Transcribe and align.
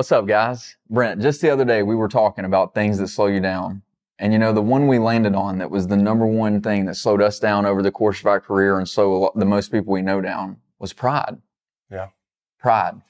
What's 0.00 0.12
up, 0.12 0.26
guys? 0.26 0.78
Brent, 0.88 1.20
just 1.20 1.42
the 1.42 1.50
other 1.50 1.66
day 1.66 1.82
we 1.82 1.94
were 1.94 2.08
talking 2.08 2.46
about 2.46 2.72
things 2.72 2.96
that 2.96 3.08
slow 3.08 3.26
you 3.26 3.38
down. 3.38 3.82
And 4.18 4.32
you 4.32 4.38
know, 4.38 4.50
the 4.50 4.62
one 4.62 4.88
we 4.88 4.98
landed 4.98 5.34
on 5.34 5.58
that 5.58 5.70
was 5.70 5.88
the 5.88 5.96
number 5.98 6.24
one 6.24 6.62
thing 6.62 6.86
that 6.86 6.94
slowed 6.94 7.20
us 7.20 7.38
down 7.38 7.66
over 7.66 7.82
the 7.82 7.90
course 7.90 8.18
of 8.18 8.24
our 8.24 8.40
career 8.40 8.78
and 8.78 8.88
slowed 8.88 9.32
the 9.34 9.44
most 9.44 9.70
people 9.70 9.92
we 9.92 10.00
know 10.00 10.22
down 10.22 10.56
was 10.78 10.94
pride. 10.94 11.36
Yeah. 11.90 12.08
Pride. 12.58 13.02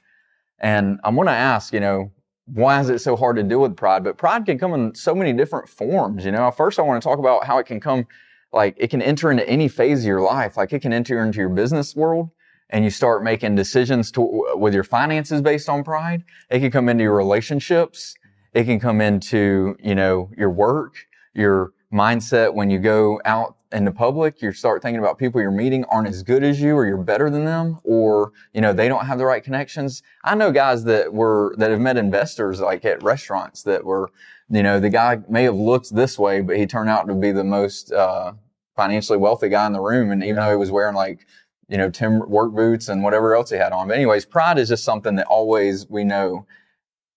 And 0.58 0.98
I'm 1.04 1.14
going 1.14 1.28
to 1.28 1.32
ask, 1.32 1.72
you 1.72 1.78
know, 1.78 2.10
why 2.46 2.80
is 2.80 2.90
it 2.90 2.98
so 2.98 3.14
hard 3.14 3.36
to 3.36 3.44
deal 3.44 3.60
with 3.60 3.76
pride? 3.76 4.02
But 4.02 4.18
pride 4.18 4.44
can 4.44 4.58
come 4.58 4.74
in 4.74 4.92
so 4.96 5.14
many 5.14 5.32
different 5.32 5.68
forms. 5.68 6.24
You 6.24 6.32
know, 6.32 6.50
first 6.50 6.80
I 6.80 6.82
want 6.82 7.00
to 7.00 7.08
talk 7.08 7.20
about 7.20 7.44
how 7.46 7.58
it 7.58 7.66
can 7.66 7.78
come, 7.78 8.04
like 8.52 8.74
it 8.78 8.90
can 8.90 9.00
enter 9.00 9.30
into 9.30 9.48
any 9.48 9.68
phase 9.68 10.00
of 10.00 10.06
your 10.06 10.22
life. 10.22 10.56
Like 10.56 10.72
it 10.72 10.82
can 10.82 10.92
enter 10.92 11.24
into 11.24 11.38
your 11.38 11.50
business 11.50 11.94
world 11.94 12.30
and 12.70 12.84
you 12.84 12.90
start 12.90 13.22
making 13.22 13.54
decisions 13.54 14.10
to, 14.12 14.54
with 14.54 14.74
your 14.74 14.84
finances 14.84 15.42
based 15.42 15.68
on 15.68 15.84
pride. 15.84 16.24
It 16.50 16.60
can 16.60 16.70
come 16.70 16.88
into 16.88 17.04
your 17.04 17.16
relationships. 17.16 18.14
It 18.54 18.64
can 18.64 18.80
come 18.80 19.00
into, 19.00 19.76
you 19.82 19.94
know, 19.94 20.30
your 20.36 20.50
work, 20.50 20.94
your 21.34 21.72
mindset 21.92 22.54
when 22.54 22.70
you 22.70 22.78
go 22.78 23.20
out 23.24 23.56
in 23.72 23.84
the 23.84 23.92
public, 23.92 24.42
you 24.42 24.52
start 24.52 24.82
thinking 24.82 24.98
about 24.98 25.18
people 25.18 25.40
you're 25.40 25.50
meeting 25.50 25.84
aren't 25.84 26.08
as 26.08 26.22
good 26.22 26.42
as 26.42 26.60
you 26.60 26.74
or 26.74 26.86
you're 26.86 26.96
better 26.96 27.30
than 27.30 27.44
them 27.44 27.78
or, 27.84 28.32
you 28.52 28.60
know, 28.60 28.72
they 28.72 28.88
don't 28.88 29.06
have 29.06 29.18
the 29.18 29.24
right 29.24 29.44
connections. 29.44 30.02
I 30.24 30.34
know 30.34 30.50
guys 30.50 30.84
that 30.84 31.12
were, 31.12 31.54
that 31.58 31.70
have 31.70 31.80
met 31.80 31.96
investors 31.96 32.60
like 32.60 32.84
at 32.84 33.02
restaurants 33.02 33.62
that 33.64 33.84
were, 33.84 34.10
you 34.48 34.64
know, 34.64 34.80
the 34.80 34.90
guy 34.90 35.20
may 35.28 35.44
have 35.44 35.54
looked 35.54 35.94
this 35.94 36.18
way, 36.18 36.40
but 36.40 36.56
he 36.56 36.66
turned 36.66 36.90
out 36.90 37.06
to 37.06 37.14
be 37.14 37.30
the 37.30 37.44
most, 37.44 37.92
uh, 37.92 38.32
financially 38.74 39.18
wealthy 39.18 39.48
guy 39.48 39.66
in 39.66 39.72
the 39.72 39.80
room. 39.80 40.10
And 40.10 40.24
even 40.24 40.36
though 40.36 40.50
he 40.50 40.56
was 40.56 40.70
wearing 40.70 40.96
like, 40.96 41.26
you 41.70 41.78
know, 41.78 41.88
Tim 41.88 42.28
work 42.28 42.52
boots 42.52 42.88
and 42.88 43.02
whatever 43.02 43.34
else 43.34 43.50
he 43.50 43.56
had 43.56 43.72
on. 43.72 43.88
But 43.88 43.94
anyways, 43.94 44.26
pride 44.26 44.58
is 44.58 44.68
just 44.68 44.84
something 44.84 45.14
that 45.14 45.26
always 45.26 45.88
we 45.88 46.04
know 46.04 46.46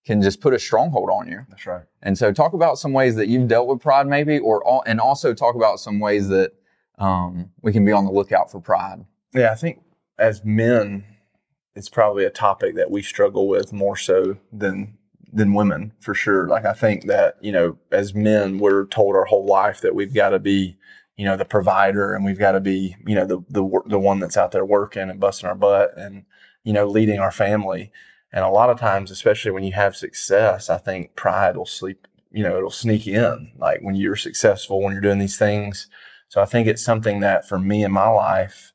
can 0.06 0.22
just 0.22 0.42
put 0.42 0.54
a 0.54 0.60
stronghold 0.60 1.10
on 1.10 1.28
you. 1.28 1.46
That's 1.50 1.66
right. 1.66 1.84
And 2.02 2.18
so 2.18 2.32
talk 2.32 2.54
about 2.54 2.78
some 2.78 2.94
ways 2.94 3.16
that 3.16 3.28
you've 3.28 3.48
dealt 3.48 3.68
with 3.68 3.82
pride 3.82 4.06
maybe, 4.06 4.38
or, 4.38 4.64
all, 4.64 4.84
and 4.86 5.00
also 5.00 5.34
talk 5.34 5.56
about 5.56 5.80
some 5.80 6.00
ways 6.00 6.28
that, 6.28 6.52
um, 7.00 7.50
we 7.62 7.74
can 7.74 7.84
be 7.84 7.92
on 7.92 8.06
the 8.06 8.12
lookout 8.12 8.52
for 8.52 8.62
pride. 8.62 9.06
Yeah. 9.34 9.52
I 9.52 9.56
think 9.56 9.82
as 10.20 10.46
men, 10.46 11.06
it's 11.76 11.90
probably 11.90 12.24
a 12.24 12.30
topic 12.30 12.76
that 12.76 12.92
we 12.92 13.02
struggle 13.02 13.48
with 13.48 13.74
more 13.74 13.98
so 13.98 14.38
than 14.52 14.98
than 15.36 15.56
women 15.56 15.94
for 16.00 16.14
sure. 16.14 16.48
Like 16.48 16.64
I 16.64 16.74
think 16.74 17.08
that, 17.08 17.38
you 17.42 17.52
know, 17.52 17.80
as 17.92 18.14
men, 18.14 18.60
we're 18.60 18.86
told 18.86 19.16
our 19.16 19.26
whole 19.26 19.48
life 19.48 19.82
that 19.82 19.96
we've 19.96 20.14
got 20.14 20.30
to 20.30 20.38
be 20.38 20.78
you 21.18 21.26
know 21.26 21.38
the 21.38 21.46
provider 21.46 22.14
and 22.14 22.26
we've 22.26 22.40
got 22.40 22.54
to 22.54 22.60
be 22.60 22.96
you 23.06 23.16
know 23.16 23.26
the 23.26 23.40
the 23.50 23.82
the 23.86 24.00
one 24.00 24.20
that's 24.20 24.38
out 24.38 24.52
there 24.52 24.66
working 24.66 25.10
and 25.10 25.20
busting 25.20 25.48
our 25.48 25.56
butt 25.56 25.96
and 25.98 26.26
you 26.64 26.74
know 26.74 26.88
leading 26.88 27.20
our 27.20 27.32
family. 27.32 27.92
And 28.36 28.44
a 28.44 28.50
lot 28.50 28.72
of 28.72 28.80
times 28.80 29.12
especially 29.12 29.52
when 29.52 29.64
you 29.64 29.74
have 29.74 29.96
success 29.96 30.70
i 30.70 30.78
think 30.78 31.16
pride 31.16 31.56
will 31.56 31.68
sleep 31.68 32.08
you 32.32 32.44
know 32.44 32.58
it'll 32.58 32.72
sneak 32.72 33.06
in 33.06 33.52
like 33.58 33.82
when 33.82 33.96
you're 33.96 34.16
successful 34.16 34.82
when 34.82 34.92
you're 34.92 35.02
doing 35.02 35.20
these 35.20 35.38
things. 35.38 35.88
So 36.30 36.42
i 36.42 36.46
think 36.46 36.68
it's 36.68 36.84
something 36.84 37.20
that 37.20 37.48
for 37.48 37.60
me 37.60 37.84
in 37.84 37.92
my 37.92 38.08
life 38.08 38.74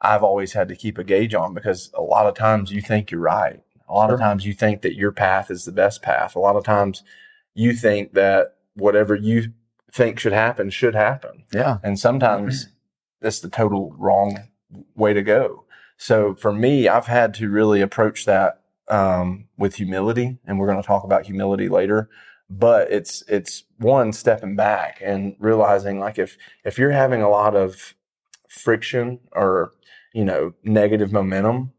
i've 0.00 0.24
always 0.24 0.52
had 0.52 0.68
to 0.68 0.76
keep 0.76 0.98
a 0.98 1.04
gauge 1.04 1.34
on 1.34 1.54
because 1.54 1.90
a 1.94 2.02
lot 2.02 2.26
of 2.26 2.34
times 2.34 2.72
you 2.72 2.80
think 2.82 3.10
you're 3.10 3.20
right. 3.20 3.62
A 3.88 3.92
lot 3.94 4.08
sure. 4.08 4.14
of 4.14 4.20
times 4.20 4.44
you 4.44 4.52
think 4.52 4.82
that 4.82 4.96
your 4.96 5.12
path 5.12 5.50
is 5.50 5.64
the 5.64 5.72
best 5.72 6.02
path. 6.02 6.34
A 6.34 6.40
lot 6.40 6.56
of 6.56 6.64
times 6.64 7.02
you 7.54 7.72
think 7.72 8.14
that 8.14 8.56
whatever 8.74 9.14
you 9.14 9.52
think 9.96 10.20
should 10.20 10.32
happen 10.32 10.70
should 10.70 10.94
happen. 10.94 11.44
Yeah. 11.52 11.78
And 11.82 11.98
sometimes 11.98 12.68
that's 13.20 13.40
the 13.40 13.48
total 13.48 13.94
wrong 13.98 14.38
way 14.94 15.14
to 15.14 15.22
go. 15.22 15.64
So 15.96 16.34
for 16.34 16.52
me, 16.52 16.86
I've 16.86 17.06
had 17.06 17.32
to 17.34 17.48
really 17.48 17.80
approach 17.80 18.26
that 18.26 18.60
um, 18.88 19.48
with 19.56 19.76
humility, 19.76 20.38
and 20.46 20.58
we're 20.58 20.66
going 20.66 20.80
to 20.80 20.86
talk 20.86 21.04
about 21.04 21.24
humility 21.24 21.68
later. 21.68 22.10
But 22.48 22.92
it's 22.92 23.24
it's 23.26 23.64
one 23.78 24.12
stepping 24.12 24.54
back 24.54 25.00
and 25.02 25.34
realizing 25.40 25.98
like 25.98 26.18
if 26.18 26.36
if 26.64 26.78
you're 26.78 26.92
having 26.92 27.22
a 27.22 27.30
lot 27.30 27.56
of 27.56 27.94
friction 28.48 29.18
or 29.32 29.72
you 30.12 30.24
know 30.24 30.52
negative 30.62 31.12
momentum 31.12 31.72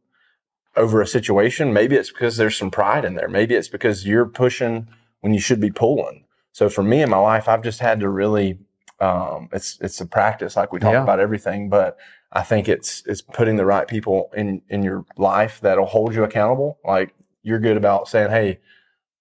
over 0.75 1.01
a 1.01 1.07
situation, 1.07 1.71
maybe 1.71 1.95
it's 1.95 2.11
because 2.11 2.35
there's 2.35 2.57
some 2.57 2.71
pride 2.71 3.05
in 3.05 3.15
there. 3.15 3.29
Maybe 3.29 3.55
it's 3.55 3.69
because 3.69 4.05
you're 4.05 4.25
pushing 4.25 4.89
when 5.21 5.33
you 5.33 5.39
should 5.39 5.61
be 5.61 5.71
pulling. 5.71 6.25
So 6.57 6.69
for 6.69 6.81
me 6.81 7.03
in 7.03 7.09
my 7.11 7.19
life, 7.19 7.47
I've 7.47 7.61
just 7.61 7.79
had 7.79 7.99
to 7.99 8.09
really, 8.09 8.57
um, 8.99 9.47
it's, 9.53 9.77
it's 9.79 10.01
a 10.01 10.07
practice, 10.07 10.55
like 10.55 10.73
we 10.73 10.79
talk 10.79 10.93
yeah. 10.93 11.03
about 11.03 11.19
everything, 11.19 11.69
but 11.69 11.99
I 12.31 12.41
think 12.41 12.67
it's, 12.67 13.03
it's 13.05 13.21
putting 13.21 13.57
the 13.57 13.65
right 13.65 13.87
people 13.87 14.31
in, 14.35 14.63
in 14.67 14.81
your 14.81 15.05
life 15.17 15.59
that'll 15.61 15.85
hold 15.85 16.15
you 16.15 16.23
accountable. 16.23 16.79
Like 16.83 17.13
you're 17.43 17.59
good 17.59 17.77
about 17.77 18.07
saying, 18.07 18.31
Hey, 18.31 18.59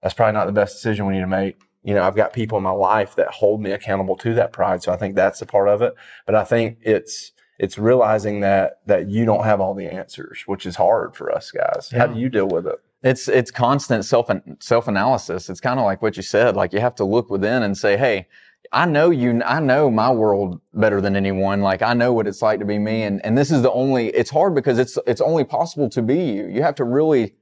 that's 0.01 0.15
probably 0.15 0.33
not 0.33 0.47
the 0.47 0.53
best 0.53 0.77
decision 0.77 1.05
we 1.05 1.13
need 1.13 1.21
to 1.21 1.27
make. 1.27 1.59
You 1.85 1.93
know, 1.93 2.05
I've 2.05 2.17
got 2.17 2.33
people 2.33 2.57
in 2.57 2.65
my 2.65 2.71
life 2.71 3.15
that 3.17 3.29
hold 3.29 3.61
me 3.61 3.71
accountable 3.73 4.17
to 4.17 4.33
that 4.33 4.55
pride. 4.55 4.83
So 4.83 4.91
I 4.91 4.97
think 4.97 5.15
that's 5.15 5.43
a 5.43 5.47
part 5.47 5.69
of 5.69 5.83
it. 5.83 5.95
But 6.25 6.37
I 6.37 6.45
think 6.45 6.79
it's, 6.81 7.33
it's 7.59 7.77
realizing 7.77 8.41
that 8.41 8.81
that 8.87 9.11
you 9.11 9.27
don't 9.27 9.45
have 9.45 9.61
all 9.61 9.75
the 9.75 9.93
answers, 9.93 10.45
which 10.47 10.65
is 10.65 10.77
hard 10.77 11.15
for 11.15 11.31
us 11.31 11.51
guys. 11.51 11.91
Yeah. 11.93 11.99
How 11.99 12.07
do 12.07 12.19
you 12.19 12.31
deal 12.31 12.49
with 12.49 12.67
it? 12.67 12.79
It's 13.03 13.29
it's 13.29 13.51
constant 13.51 14.05
self 14.05 14.31
self 14.61 14.89
analysis. 14.89 15.49
It's 15.51 15.61
kind 15.61 15.79
of 15.79 15.85
like 15.85 16.03
what 16.03 16.17
you 16.17 16.23
said. 16.23 16.57
Like 16.57 16.73
you 16.73 16.81
have 16.81 16.95
to 16.97 17.05
look 17.05 17.31
within 17.31 17.63
and 17.63 17.77
say, 17.77 17.97
"Hey, 17.97 18.27
I 18.73 18.87
know 18.87 19.11
you. 19.11 19.43
I 19.45 19.61
know 19.61 19.91
my 19.91 20.11
world 20.11 20.61
better 20.75 21.01
than 21.01 21.17
anyone. 21.17 21.61
Like 21.61 21.83
I 21.83 21.95
know 21.95 22.13
what 22.13 22.27
it's 22.27 22.43
like 22.43 22.59
to 22.61 22.65
be 22.65 22.79
me. 22.79 23.03
And 23.03 23.25
and 23.25 23.37
this 23.37 23.51
is 23.51 23.63
the 23.63 23.73
only. 23.73 24.09
It's 24.09 24.31
hard 24.31 24.55
because 24.55 24.79
it's 24.79 24.99
it's 25.07 25.21
only 25.21 25.45
possible 25.45 25.89
to 25.91 26.03
be 26.03 26.17
you. 26.17 26.49
You 26.49 26.63
have 26.63 26.75
to 26.77 26.85
really 26.85 27.35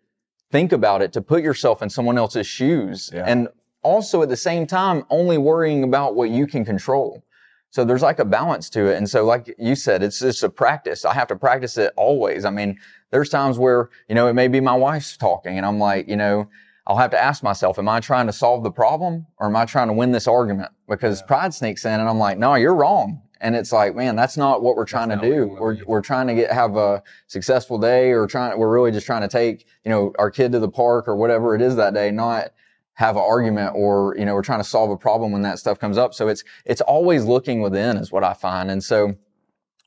think 0.50 0.72
about 0.72 1.02
it 1.02 1.12
to 1.14 1.22
put 1.22 1.42
yourself 1.42 1.82
in 1.82 1.90
someone 1.90 2.18
else's 2.18 2.46
shoes, 2.46 3.10
yeah. 3.12 3.24
and 3.26 3.48
also 3.82 4.22
at 4.22 4.28
the 4.28 4.36
same 4.36 4.66
time 4.66 5.04
only 5.10 5.38
worrying 5.38 5.84
about 5.84 6.14
what 6.14 6.30
you 6.30 6.46
can 6.46 6.64
control. 6.64 7.24
So 7.70 7.84
there's 7.84 8.02
like 8.02 8.20
a 8.20 8.24
balance 8.24 8.70
to 8.70 8.86
it. 8.86 8.96
And 8.96 9.10
so, 9.10 9.24
like 9.24 9.52
you 9.58 9.74
said, 9.74 10.02
it's 10.02 10.20
just 10.20 10.44
a 10.44 10.48
practice. 10.48 11.04
I 11.04 11.12
have 11.12 11.26
to 11.28 11.36
practice 11.36 11.76
it 11.76 11.92
always. 11.96 12.44
I 12.44 12.50
mean, 12.50 12.78
there's 13.14 13.28
times 13.28 13.60
where, 13.60 13.90
you 14.08 14.14
know, 14.16 14.26
it 14.26 14.32
may 14.32 14.48
be 14.48 14.58
my 14.58 14.74
wife's 14.74 15.16
talking 15.16 15.56
and 15.56 15.64
I'm 15.64 15.78
like, 15.78 16.08
you 16.08 16.16
know, 16.16 16.48
I'll 16.84 16.96
have 16.96 17.12
to 17.12 17.22
ask 17.22 17.44
myself, 17.44 17.78
am 17.78 17.88
I 17.88 18.00
trying 18.00 18.26
to 18.26 18.32
solve 18.32 18.64
the 18.64 18.72
problem 18.72 19.24
or 19.38 19.46
am 19.46 19.54
I 19.54 19.66
trying 19.66 19.86
to 19.86 19.92
win 19.92 20.10
this 20.10 20.26
argument? 20.26 20.72
Because 20.88 21.20
yeah. 21.20 21.26
pride 21.26 21.54
sneaks 21.54 21.84
in 21.84 22.00
and 22.00 22.08
I'm 22.08 22.18
like, 22.18 22.38
no, 22.38 22.56
you're 22.56 22.74
wrong. 22.74 23.22
And 23.40 23.54
it's 23.54 23.70
like, 23.70 23.94
man, 23.94 24.16
that's 24.16 24.36
not 24.36 24.64
what 24.64 24.74
we're 24.74 24.84
trying 24.84 25.10
that's 25.10 25.20
to 25.20 25.30
do. 25.30 25.46
We're, 25.46 25.78
we're 25.86 26.00
trying 26.00 26.26
to 26.26 26.34
get, 26.34 26.50
have 26.50 26.76
a 26.76 27.04
successful 27.28 27.78
day 27.78 28.10
or 28.10 28.26
trying, 28.26 28.58
we're 28.58 28.72
really 28.72 28.90
just 28.90 29.06
trying 29.06 29.22
to 29.22 29.28
take, 29.28 29.64
you 29.84 29.92
know, 29.92 30.12
our 30.18 30.30
kid 30.32 30.50
to 30.50 30.58
the 30.58 30.68
park 30.68 31.06
or 31.06 31.14
whatever 31.14 31.54
it 31.54 31.62
is 31.62 31.76
that 31.76 31.94
day, 31.94 32.10
not 32.10 32.48
have 32.94 33.14
an 33.14 33.22
argument 33.22 33.76
or, 33.76 34.16
you 34.18 34.24
know, 34.24 34.34
we're 34.34 34.42
trying 34.42 34.60
to 34.60 34.64
solve 34.64 34.90
a 34.90 34.96
problem 34.96 35.30
when 35.30 35.42
that 35.42 35.60
stuff 35.60 35.78
comes 35.78 35.96
up. 35.96 36.14
So 36.14 36.26
it's, 36.26 36.42
it's 36.64 36.80
always 36.80 37.26
looking 37.26 37.62
within 37.62 37.96
is 37.96 38.10
what 38.10 38.24
I 38.24 38.32
find. 38.32 38.72
And 38.72 38.82
so 38.82 39.14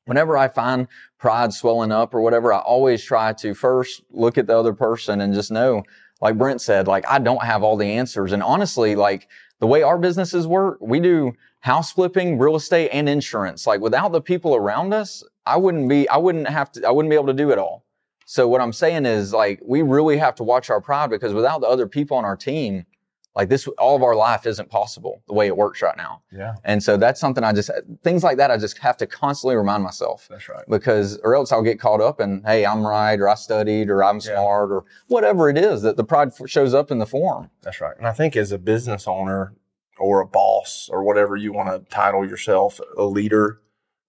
whenever 0.07 0.37
I 0.37 0.47
find 0.47 0.87
pride 1.19 1.53
swelling 1.53 1.91
up 1.91 2.13
or 2.13 2.21
whatever, 2.21 2.51
I 2.51 2.59
always 2.59 3.03
try 3.03 3.33
to 3.33 3.53
first 3.53 4.01
look 4.11 4.37
at 4.37 4.47
the 4.47 4.57
other 4.57 4.73
person 4.73 5.21
and 5.21 5.33
just 5.33 5.51
know, 5.51 5.83
like 6.21 6.37
Brent 6.37 6.61
said, 6.61 6.87
like 6.87 7.05
I 7.07 7.19
don't 7.19 7.43
have 7.43 7.63
all 7.63 7.77
the 7.77 7.91
answers. 7.91 8.31
And 8.31 8.41
honestly, 8.41 8.95
like 8.95 9.27
the 9.59 9.67
way 9.67 9.83
our 9.83 9.97
businesses 9.97 10.47
work, 10.47 10.79
we 10.81 10.99
do 10.99 11.33
house 11.59 11.91
flipping, 11.91 12.39
real 12.39 12.55
estate 12.55 12.89
and 12.91 13.07
insurance. 13.07 13.67
Like 13.67 13.81
without 13.81 14.11
the 14.11 14.21
people 14.21 14.55
around 14.55 14.93
us, 14.93 15.23
I 15.45 15.57
wouldn't 15.57 15.89
be, 15.89 16.07
I 16.09 16.17
wouldn't 16.17 16.47
have 16.47 16.71
to, 16.73 16.87
I 16.87 16.91
wouldn't 16.91 17.09
be 17.09 17.15
able 17.15 17.27
to 17.27 17.33
do 17.33 17.51
it 17.51 17.57
all. 17.57 17.85
So 18.25 18.47
what 18.47 18.61
I'm 18.61 18.73
saying 18.73 19.05
is 19.05 19.33
like, 19.33 19.61
we 19.65 19.81
really 19.81 20.17
have 20.17 20.35
to 20.35 20.43
watch 20.43 20.69
our 20.69 20.81
pride 20.81 21.09
because 21.09 21.33
without 21.33 21.61
the 21.61 21.67
other 21.67 21.87
people 21.87 22.17
on 22.17 22.25
our 22.25 22.35
team, 22.35 22.85
like 23.35 23.49
this, 23.49 23.67
all 23.77 23.95
of 23.95 24.01
our 24.01 24.15
life 24.15 24.47
isn't 24.47 24.69
possible 24.69 25.21
the 25.27 25.33
way 25.33 25.45
it 25.45 25.55
works 25.55 25.83
right 25.83 25.95
now. 25.95 26.23
Yeah. 26.31 26.55
And 26.63 26.81
so 26.81 26.97
that's 26.97 27.19
something 27.19 27.43
I 27.43 27.53
just, 27.53 27.69
things 28.03 28.23
like 28.23 28.37
that, 28.37 28.49
I 28.49 28.57
just 28.57 28.79
have 28.79 28.97
to 28.97 29.05
constantly 29.05 29.55
remind 29.55 29.83
myself. 29.83 30.27
That's 30.27 30.49
right. 30.49 30.63
Because, 30.67 31.19
or 31.23 31.35
else 31.35 31.51
I'll 31.51 31.61
get 31.61 31.79
caught 31.79 32.01
up 32.01 32.19
in, 32.19 32.41
hey, 32.45 32.65
I'm 32.65 32.85
right, 32.85 33.19
or 33.19 33.29
I 33.29 33.35
studied, 33.35 33.91
or 33.91 34.03
I'm 34.03 34.15
yeah. 34.15 34.33
smart, 34.33 34.71
or 34.71 34.85
whatever 35.07 35.49
it 35.49 35.57
is 35.57 35.83
that 35.83 35.97
the 35.97 36.03
pride 36.03 36.31
shows 36.47 36.73
up 36.73 36.89
in 36.89 36.97
the 36.97 37.05
form. 37.05 37.51
That's 37.61 37.79
right. 37.79 37.95
And 37.97 38.07
I 38.07 38.11
think 38.11 38.35
as 38.35 38.51
a 38.51 38.57
business 38.57 39.07
owner 39.07 39.53
or 39.99 40.19
a 40.19 40.27
boss 40.27 40.89
or 40.91 41.03
whatever 41.03 41.35
you 41.35 41.53
want 41.53 41.69
to 41.69 41.91
title 41.93 42.25
yourself, 42.25 42.79
a 42.97 43.03
leader, 43.03 43.61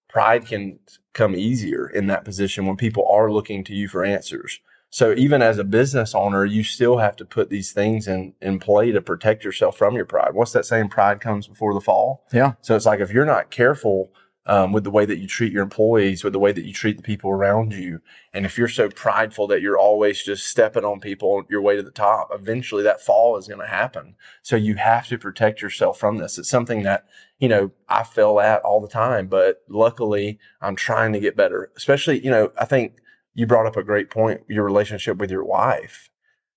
pride 0.08 0.46
can 0.46 0.78
come 1.12 1.34
easier 1.34 1.86
in 1.86 2.06
that 2.06 2.24
position 2.24 2.64
when 2.64 2.76
people 2.76 3.06
are 3.10 3.30
looking 3.30 3.62
to 3.64 3.74
you 3.74 3.88
for 3.88 4.04
answers. 4.04 4.60
So 4.90 5.12
even 5.16 5.42
as 5.42 5.58
a 5.58 5.64
business 5.64 6.14
owner, 6.14 6.44
you 6.44 6.64
still 6.64 6.98
have 6.98 7.16
to 7.16 7.24
put 7.24 7.50
these 7.50 7.72
things 7.72 8.08
in, 8.08 8.34
in 8.40 8.58
play 8.58 8.90
to 8.92 9.02
protect 9.02 9.44
yourself 9.44 9.76
from 9.76 9.94
your 9.94 10.06
pride. 10.06 10.32
What's 10.32 10.52
that 10.52 10.64
saying? 10.64 10.88
Pride 10.88 11.20
comes 11.20 11.46
before 11.46 11.74
the 11.74 11.80
fall. 11.80 12.24
Yeah. 12.32 12.54
So 12.62 12.74
it's 12.74 12.86
like 12.86 13.00
if 13.00 13.12
you're 13.12 13.26
not 13.26 13.50
careful 13.50 14.10
um, 14.46 14.72
with 14.72 14.84
the 14.84 14.90
way 14.90 15.04
that 15.04 15.18
you 15.18 15.26
treat 15.26 15.52
your 15.52 15.62
employees, 15.62 16.24
with 16.24 16.32
the 16.32 16.38
way 16.38 16.52
that 16.52 16.64
you 16.64 16.72
treat 16.72 16.96
the 16.96 17.02
people 17.02 17.30
around 17.30 17.74
you, 17.74 18.00
and 18.32 18.46
if 18.46 18.56
you're 18.56 18.66
so 18.66 18.88
prideful 18.88 19.46
that 19.48 19.60
you're 19.60 19.76
always 19.76 20.22
just 20.22 20.46
stepping 20.46 20.86
on 20.86 21.00
people 21.00 21.44
your 21.50 21.60
way 21.60 21.76
to 21.76 21.82
the 21.82 21.90
top, 21.90 22.30
eventually 22.32 22.82
that 22.82 23.02
fall 23.02 23.36
is 23.36 23.46
going 23.46 23.60
to 23.60 23.66
happen. 23.66 24.16
So 24.42 24.56
you 24.56 24.76
have 24.76 25.06
to 25.08 25.18
protect 25.18 25.60
yourself 25.60 25.98
from 26.00 26.16
this. 26.16 26.38
It's 26.38 26.48
something 26.48 26.82
that 26.84 27.04
you 27.38 27.48
know 27.48 27.72
I 27.90 28.04
fell 28.04 28.40
at 28.40 28.62
all 28.62 28.80
the 28.80 28.88
time, 28.88 29.26
but 29.26 29.62
luckily 29.68 30.38
I'm 30.62 30.76
trying 30.76 31.12
to 31.12 31.20
get 31.20 31.36
better. 31.36 31.70
Especially, 31.76 32.24
you 32.24 32.30
know, 32.30 32.50
I 32.56 32.64
think 32.64 32.94
you 33.38 33.46
brought 33.46 33.66
up 33.66 33.76
a 33.76 33.82
great 33.82 34.10
point 34.10 34.40
your 34.48 34.64
relationship 34.64 35.16
with 35.18 35.30
your 35.30 35.44
wife 35.44 36.10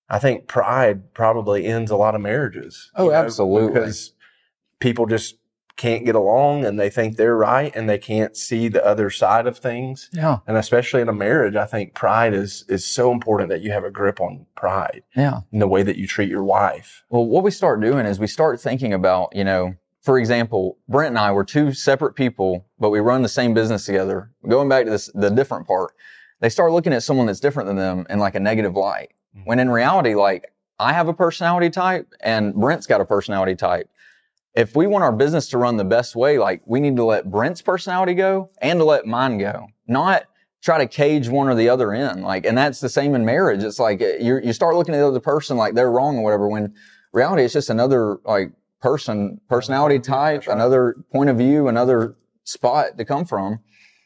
I 0.09 0.19
think 0.19 0.47
pride 0.47 1.13
probably 1.13 1.65
ends 1.65 1.89
a 1.89 1.95
lot 1.95 2.15
of 2.15 2.21
marriages. 2.21 2.91
Oh, 2.95 3.05
you 3.05 3.11
know, 3.11 3.15
absolutely. 3.15 3.73
Because 3.79 4.11
people 4.81 5.05
just 5.05 5.37
can't 5.77 6.03
get 6.05 6.15
along 6.15 6.65
and 6.65 6.77
they 6.77 6.89
think 6.89 7.15
they're 7.15 7.37
right 7.37 7.73
and 7.73 7.89
they 7.89 7.97
can't 7.97 8.35
see 8.35 8.67
the 8.67 8.85
other 8.85 9.09
side 9.09 9.47
of 9.47 9.57
things. 9.57 10.09
Yeah. 10.11 10.39
And 10.45 10.57
especially 10.57 10.99
in 11.01 11.07
a 11.07 11.13
marriage, 11.13 11.55
I 11.55 11.65
think 11.65 11.93
pride 11.93 12.33
is 12.33 12.65
is 12.67 12.83
so 12.85 13.13
important 13.13 13.47
that 13.51 13.61
you 13.61 13.71
have 13.71 13.85
a 13.85 13.89
grip 13.89 14.19
on 14.19 14.45
pride 14.53 15.03
Yeah. 15.15 15.39
in 15.53 15.59
the 15.59 15.67
way 15.67 15.81
that 15.81 15.95
you 15.95 16.07
treat 16.07 16.29
your 16.29 16.43
wife. 16.43 17.05
Well, 17.09 17.25
what 17.25 17.43
we 17.45 17.51
start 17.51 17.79
doing 17.79 18.05
is 18.05 18.19
we 18.19 18.27
start 18.27 18.59
thinking 18.59 18.93
about, 18.93 19.33
you 19.33 19.45
know, 19.45 19.75
for 20.01 20.19
example, 20.19 20.77
Brent 20.89 21.11
and 21.15 21.19
I 21.19 21.31
were 21.31 21.45
two 21.45 21.71
separate 21.71 22.15
people, 22.15 22.65
but 22.79 22.89
we 22.89 22.99
run 22.99 23.21
the 23.21 23.29
same 23.29 23.53
business 23.53 23.85
together. 23.85 24.31
Going 24.45 24.67
back 24.67 24.83
to 24.85 24.91
this, 24.91 25.09
the 25.13 25.29
different 25.29 25.67
part, 25.67 25.93
they 26.41 26.49
start 26.49 26.71
looking 26.73 26.91
at 26.91 27.03
someone 27.03 27.27
that's 27.27 27.39
different 27.39 27.67
than 27.67 27.77
them 27.77 28.05
in 28.09 28.19
like 28.19 28.35
a 28.35 28.39
negative 28.39 28.75
light. 28.75 29.11
Mhm. 29.37 29.45
When 29.45 29.59
in 29.59 29.69
reality, 29.69 30.15
like 30.15 30.51
I 30.79 30.93
have 30.93 31.07
a 31.07 31.13
personality 31.13 31.69
type 31.69 32.07
and 32.21 32.53
Brent's 32.53 32.87
got 32.87 32.99
a 32.99 33.05
personality 33.05 33.55
type. 33.55 33.89
If 34.53 34.75
we 34.75 34.85
want 34.85 35.03
our 35.03 35.13
business 35.13 35.47
to 35.49 35.57
run 35.57 35.77
the 35.77 35.85
best 35.85 36.15
way, 36.15 36.37
like 36.37 36.61
we 36.65 36.81
need 36.81 36.97
to 36.97 37.05
let 37.05 37.31
Brent's 37.31 37.61
personality 37.61 38.15
go 38.15 38.49
and 38.61 38.79
to 38.79 38.83
let 38.83 39.05
mine 39.05 39.37
go, 39.37 39.67
not 39.87 40.23
try 40.61 40.77
to 40.77 40.87
cage 40.87 41.29
one 41.29 41.47
or 41.47 41.55
the 41.55 41.69
other 41.69 41.93
in. 41.93 42.21
Like, 42.21 42.45
and 42.45 42.57
that's 42.57 42.79
the 42.79 42.89
same 42.89 43.15
in 43.15 43.23
marriage. 43.23 43.63
It's 43.63 43.79
like 43.79 44.01
uh, 44.01 44.17
you 44.19 44.39
you 44.43 44.51
start 44.53 44.75
looking 44.75 44.93
at 44.93 44.99
the 44.99 45.07
other 45.07 45.19
person 45.19 45.55
like 45.55 45.75
they're 45.75 45.91
wrong 45.91 46.17
or 46.17 46.23
whatever. 46.23 46.49
When 46.49 46.73
reality, 47.13 47.43
it's 47.43 47.53
just 47.53 47.69
another 47.69 48.19
like 48.25 48.51
person, 48.81 49.39
personality 49.47 49.99
type, 49.99 50.47
right. 50.47 50.55
another 50.55 50.95
point 51.13 51.29
of 51.29 51.37
view, 51.37 51.67
another 51.67 52.15
spot 52.43 52.97
to 52.97 53.05
come 53.05 53.25
from. 53.25 53.59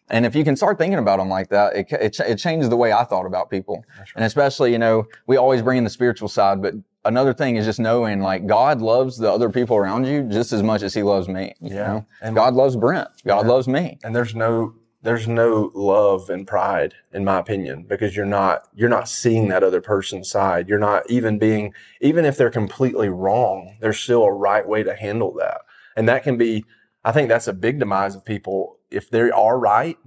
And 0.10 0.26
if 0.26 0.36
you 0.36 0.44
can 0.44 0.56
start 0.56 0.78
thinking 0.78 1.00
about 1.00 1.18
them 1.18 1.30
like 1.30 1.50
that, 1.50 1.76
it, 1.76 1.92
it, 1.92 2.20
it 2.20 2.36
changes 2.38 2.70
the 2.70 2.78
way 2.78 2.94
I 2.94 3.04
thought 3.04 3.26
about 3.26 3.50
people. 3.50 3.84
That's 3.98 4.12
And 4.16 4.24
especially, 4.24 4.72
you 4.72 4.78
know, 4.78 5.06
we 5.26 5.38
always 5.38 5.62
bring 5.64 5.80
in 5.80 5.84
the 5.84 5.90
spiritual 5.90 6.28
side, 6.28 6.62
but 6.62 6.76
another 7.06 7.34
thing 7.34 7.56
is 7.56 7.66
just 7.66 7.80
knowing 7.80 8.20
like 8.22 8.46
God 8.46 8.82
loves 8.82 9.18
the 9.18 9.32
other 9.32 9.50
people 9.50 9.76
around 9.78 10.06
you 10.06 10.24
just 10.24 10.54
as 10.54 10.62
much 10.62 10.84
as 10.84 10.94
he 10.94 11.02
loves 11.04 11.28
me. 11.28 11.54
You 11.60 11.76
Yeah. 11.76 11.88
know? 11.88 12.06
And 12.22 12.36
God 12.36 12.54
loves 12.54 12.76
Brent. 12.76 13.08
God 13.26 13.46
Yeah. 13.46 13.52
loves 13.52 13.68
me. 13.68 13.98
and 14.04 14.16
there's 14.16 14.36
no 14.36 14.74
there's 15.02 15.28
no 15.28 15.70
love 15.76 16.32
and 16.32 16.48
pride 16.48 16.96
in 17.14 17.24
my 17.24 17.38
opinion 17.38 17.84
because 17.88 18.16
you're 18.16 18.26
not 18.26 18.64
you're 18.74 18.90
not 18.90 19.08
seeing 19.08 19.50
that 19.50 19.62
other 19.64 19.80
person's 19.80 20.28
side 20.28 20.68
you're 20.68 20.80
not 20.80 21.04
even 21.12 21.38
being 21.38 21.72
even 22.02 22.26
if 22.26 22.38
they're 22.38 22.50
completely 22.50 23.08
wrong 23.08 23.78
there's 23.82 24.00
still 24.00 24.24
a 24.24 24.32
right 24.34 24.68
way 24.68 24.82
to 24.82 24.96
handle 24.96 25.32
that 25.38 25.62
and 25.96 26.10
that 26.10 26.24
can 26.24 26.38
be 26.38 26.66
i 27.06 27.12
think 27.14 27.30
that's 27.30 27.48
a 27.48 27.54
big 27.54 27.80
demise 27.80 28.16
of 28.16 28.26
people 28.26 28.78
if 28.92 29.10
they 29.10 29.32
are 29.32 29.58
right 29.58 29.98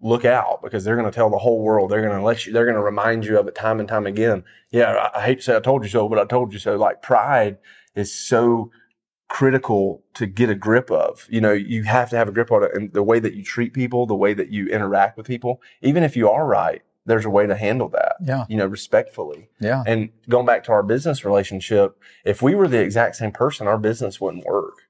look 0.00 0.24
out 0.24 0.62
because 0.62 0.84
they're 0.84 0.96
going 0.96 1.10
to 1.10 1.14
tell 1.14 1.30
the 1.30 1.38
whole 1.38 1.60
world 1.62 1.90
they're 1.90 2.02
going 2.02 2.16
to 2.16 2.22
let 2.22 2.46
you 2.46 2.52
they're 2.52 2.64
going 2.64 2.76
to 2.76 2.82
remind 2.82 3.24
you 3.24 3.38
of 3.38 3.48
it 3.48 3.54
time 3.56 3.80
and 3.80 3.88
time 3.88 4.06
again 4.06 4.44
yeah 4.70 4.92
I, 5.14 5.18
I 5.18 5.24
hate 5.24 5.38
to 5.38 5.42
say 5.42 5.56
i 5.56 5.60
told 5.60 5.82
you 5.82 5.88
so 5.90 6.08
but 6.08 6.18
i 6.18 6.24
told 6.24 6.52
you 6.52 6.58
so 6.60 6.76
like 6.76 7.02
pride 7.02 7.58
is 7.96 8.14
so 8.14 8.70
critical 9.28 10.04
to 10.14 10.26
get 10.26 10.48
a 10.50 10.54
grip 10.54 10.90
of. 10.90 11.26
You 11.28 11.40
know, 11.40 11.52
you 11.52 11.82
have 11.82 12.10
to 12.10 12.16
have 12.16 12.28
a 12.28 12.32
grip 12.32 12.52
on 12.52 12.62
it 12.62 12.70
and 12.74 12.92
the 12.92 13.02
way 13.02 13.18
that 13.18 13.34
you 13.34 13.42
treat 13.42 13.72
people, 13.72 14.06
the 14.06 14.14
way 14.14 14.34
that 14.34 14.50
you 14.50 14.68
interact 14.68 15.16
with 15.16 15.26
people, 15.26 15.60
even 15.82 16.02
if 16.04 16.16
you 16.16 16.28
are 16.30 16.46
right, 16.46 16.82
there's 17.06 17.24
a 17.24 17.30
way 17.30 17.46
to 17.46 17.56
handle 17.56 17.88
that, 17.90 18.16
Yeah. 18.22 18.44
you 18.48 18.56
know, 18.56 18.66
respectfully. 18.66 19.48
Yeah. 19.60 19.82
And 19.86 20.10
going 20.28 20.46
back 20.46 20.64
to 20.64 20.72
our 20.72 20.82
business 20.82 21.24
relationship, 21.24 22.00
if 22.24 22.42
we 22.42 22.54
were 22.54 22.68
the 22.68 22.80
exact 22.80 23.16
same 23.16 23.32
person, 23.32 23.66
our 23.66 23.78
business 23.78 24.20
wouldn't 24.20 24.44
work. 24.44 24.85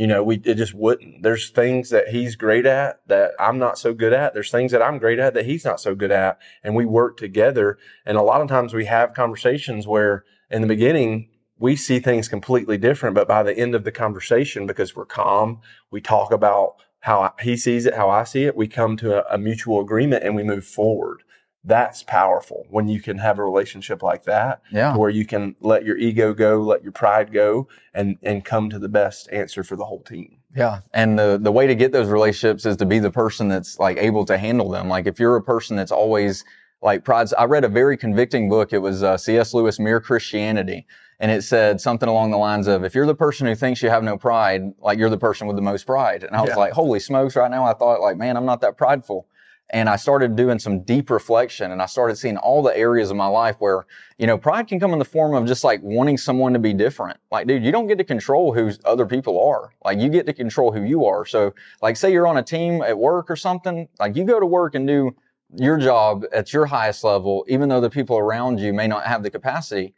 You 0.00 0.06
know, 0.06 0.22
we 0.22 0.36
it 0.46 0.54
just 0.54 0.72
wouldn't. 0.72 1.22
There's 1.22 1.50
things 1.50 1.90
that 1.90 2.08
he's 2.08 2.34
great 2.34 2.64
at 2.64 3.06
that 3.08 3.32
I'm 3.38 3.58
not 3.58 3.78
so 3.78 3.92
good 3.92 4.14
at. 4.14 4.32
There's 4.32 4.50
things 4.50 4.72
that 4.72 4.80
I'm 4.80 4.96
great 4.96 5.18
at 5.18 5.34
that 5.34 5.44
he's 5.44 5.62
not 5.62 5.78
so 5.78 5.94
good 5.94 6.10
at, 6.10 6.38
and 6.64 6.74
we 6.74 6.86
work 6.86 7.18
together. 7.18 7.76
And 8.06 8.16
a 8.16 8.22
lot 8.22 8.40
of 8.40 8.48
times 8.48 8.72
we 8.72 8.86
have 8.86 9.12
conversations 9.12 9.86
where 9.86 10.24
in 10.50 10.62
the 10.62 10.68
beginning 10.68 11.28
we 11.58 11.76
see 11.76 11.98
things 11.98 12.28
completely 12.28 12.78
different, 12.78 13.14
but 13.14 13.28
by 13.28 13.42
the 13.42 13.54
end 13.54 13.74
of 13.74 13.84
the 13.84 13.92
conversation, 13.92 14.66
because 14.66 14.96
we're 14.96 15.04
calm, 15.04 15.60
we 15.90 16.00
talk 16.00 16.32
about 16.32 16.76
how 17.00 17.34
he 17.42 17.54
sees 17.54 17.84
it, 17.84 17.92
how 17.92 18.08
I 18.08 18.24
see 18.24 18.44
it. 18.44 18.56
We 18.56 18.68
come 18.68 18.96
to 18.96 19.18
a, 19.18 19.34
a 19.34 19.36
mutual 19.36 19.82
agreement 19.82 20.24
and 20.24 20.34
we 20.34 20.42
move 20.42 20.64
forward. 20.64 21.24
That's 21.62 22.02
powerful 22.02 22.66
when 22.70 22.88
you 22.88 23.00
can 23.02 23.18
have 23.18 23.38
a 23.38 23.44
relationship 23.44 24.02
like 24.02 24.24
that 24.24 24.62
Yeah. 24.72 24.96
where 24.96 25.10
you 25.10 25.26
can 25.26 25.56
let 25.60 25.84
your 25.84 25.96
ego 25.98 26.32
go, 26.32 26.60
let 26.60 26.82
your 26.82 26.92
pride 26.92 27.32
go, 27.32 27.68
and 27.92 28.16
and 28.22 28.44
come 28.44 28.70
to 28.70 28.78
the 28.78 28.88
best 28.88 29.28
answer 29.30 29.62
for 29.62 29.76
the 29.76 29.84
whole 29.84 30.02
team. 30.02 30.38
Yeah. 30.56 30.80
And 30.94 31.18
the, 31.18 31.38
the 31.40 31.52
way 31.52 31.66
to 31.66 31.74
get 31.74 31.92
those 31.92 32.08
relationships 32.08 32.64
is 32.66 32.76
to 32.78 32.86
be 32.86 32.98
the 32.98 33.10
person 33.10 33.48
that's 33.48 33.78
like 33.78 33.98
able 33.98 34.24
to 34.24 34.38
handle 34.38 34.68
them. 34.70 34.88
Like 34.88 35.06
if 35.06 35.20
you're 35.20 35.36
a 35.36 35.42
person 35.42 35.76
that's 35.76 35.92
always 35.92 36.44
like 36.82 37.04
prides, 37.04 37.32
I 37.34 37.44
read 37.44 37.62
a 37.64 37.68
very 37.68 37.96
convicting 37.96 38.48
book. 38.48 38.72
It 38.72 38.78
was 38.78 39.02
uh, 39.02 39.16
C.S. 39.18 39.52
Lewis, 39.54 39.78
Mere 39.78 40.00
Christianity. 40.00 40.86
And 41.20 41.30
it 41.30 41.42
said 41.44 41.78
something 41.82 42.08
along 42.08 42.30
the 42.30 42.38
lines 42.38 42.66
of, 42.66 42.82
if 42.82 42.94
you're 42.94 43.04
the 43.06 43.14
person 43.14 43.46
who 43.46 43.54
thinks 43.54 43.82
you 43.82 43.90
have 43.90 44.02
no 44.02 44.16
pride, 44.16 44.62
like 44.80 44.98
you're 44.98 45.10
the 45.10 45.18
person 45.18 45.46
with 45.46 45.54
the 45.56 45.62
most 45.62 45.86
pride. 45.86 46.24
And 46.24 46.34
I 46.34 46.40
was 46.40 46.48
Yeah. 46.50 46.56
like, 46.56 46.72
holy 46.72 46.98
smokes, 46.98 47.36
right 47.36 47.50
now 47.50 47.64
I 47.64 47.74
thought 47.74 48.00
like, 48.00 48.16
man, 48.16 48.38
I'm 48.38 48.46
not 48.46 48.62
that 48.62 48.78
prideful. 48.78 49.26
And 49.72 49.88
I 49.88 49.96
started 49.96 50.34
doing 50.34 50.58
some 50.58 50.82
deep 50.82 51.10
reflection 51.10 51.70
and 51.70 51.80
I 51.80 51.86
started 51.86 52.16
seeing 52.16 52.36
all 52.36 52.60
the 52.62 52.76
areas 52.76 53.10
of 53.10 53.16
my 53.16 53.28
life 53.28 53.56
where, 53.60 53.86
you 54.18 54.26
know, 54.26 54.36
pride 54.36 54.66
can 54.66 54.80
come 54.80 54.92
in 54.92 54.98
the 54.98 55.04
form 55.04 55.34
of 55.34 55.46
just 55.46 55.62
like 55.62 55.80
wanting 55.82 56.18
someone 56.18 56.52
to 56.54 56.58
be 56.58 56.72
different. 56.72 57.18
Like, 57.30 57.46
dude, 57.46 57.64
you 57.64 57.70
don't 57.70 57.86
get 57.86 57.96
to 57.98 58.04
control 58.04 58.52
who 58.52 58.72
other 58.84 59.06
people 59.06 59.40
are. 59.48 59.72
Like, 59.84 60.00
you 60.00 60.08
get 60.08 60.26
to 60.26 60.32
control 60.32 60.72
who 60.72 60.82
you 60.82 61.04
are. 61.04 61.24
So, 61.24 61.54
like, 61.82 61.96
say 61.96 62.12
you're 62.12 62.26
on 62.26 62.36
a 62.36 62.42
team 62.42 62.82
at 62.82 62.98
work 62.98 63.30
or 63.30 63.36
something, 63.36 63.88
like, 64.00 64.16
you 64.16 64.24
go 64.24 64.40
to 64.40 64.46
work 64.46 64.74
and 64.74 64.88
do 64.88 65.14
your 65.56 65.78
job 65.78 66.24
at 66.32 66.52
your 66.52 66.66
highest 66.66 67.04
level, 67.04 67.44
even 67.48 67.68
though 67.68 67.80
the 67.80 67.90
people 67.90 68.18
around 68.18 68.58
you 68.58 68.72
may 68.72 68.88
not 68.88 69.06
have 69.06 69.22
the 69.22 69.30
capacity, 69.30 69.94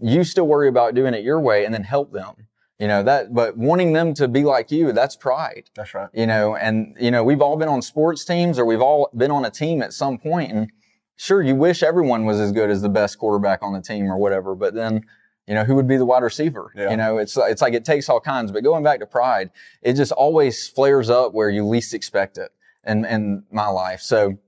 you 0.00 0.24
still 0.24 0.46
worry 0.46 0.68
about 0.68 0.94
doing 0.94 1.14
it 1.14 1.24
your 1.24 1.40
way 1.40 1.64
and 1.64 1.74
then 1.74 1.82
help 1.82 2.12
them. 2.12 2.34
You 2.78 2.88
know, 2.88 3.02
that, 3.04 3.32
but 3.32 3.56
wanting 3.56 3.94
them 3.94 4.12
to 4.14 4.28
be 4.28 4.44
like 4.44 4.70
you, 4.70 4.92
that's 4.92 5.16
pride 5.16 5.70
That's 5.74 5.94
right. 5.94 6.10
you 6.12 6.26
know, 6.26 6.56
and 6.56 6.94
you 7.00 7.10
know, 7.10 7.24
we've 7.24 7.40
all 7.40 7.56
been 7.56 7.70
on 7.70 7.80
sports 7.80 8.22
teams 8.22 8.58
or 8.58 8.66
we've 8.66 8.82
all 8.82 9.08
been 9.16 9.30
on 9.30 9.46
a 9.46 9.50
team 9.50 9.80
at 9.80 9.94
some 9.94 10.18
point 10.18 10.52
and 10.52 10.70
sure, 11.16 11.42
you 11.42 11.54
wish 11.54 11.82
everyone 11.82 12.26
was 12.26 12.38
as 12.38 12.52
good 12.52 12.68
as 12.68 12.82
the 12.82 12.90
best 12.90 13.18
quarterback 13.18 13.62
on 13.62 13.72
the 13.72 13.80
team 13.80 14.10
or 14.10 14.18
whatever, 14.18 14.54
but 14.54 14.74
then, 14.74 15.00
you 15.46 15.54
know, 15.54 15.64
who 15.64 15.74
would 15.74 15.88
be 15.88 15.96
the 15.96 16.04
wide 16.04 16.22
receiver? 16.22 16.70
Yeah. 16.76 16.90
You 16.90 16.98
know, 16.98 17.16
it's, 17.16 17.36
it's 17.38 17.62
like 17.62 17.72
it 17.72 17.86
takes 17.86 18.10
all 18.10 18.20
kinds, 18.20 18.52
but 18.52 18.62
going 18.62 18.84
back 18.84 19.00
to 19.00 19.06
pride, 19.06 19.50
it 19.80 19.94
just 19.94 20.12
always 20.12 20.68
flares 20.68 21.08
up 21.08 21.32
where 21.32 21.48
you 21.48 21.66
least 21.66 21.94
expect 21.94 22.36
it 22.36 22.52
in, 22.86 23.06
in 23.06 23.44
my 23.50 23.68
life. 23.68 24.00
So 24.00 24.38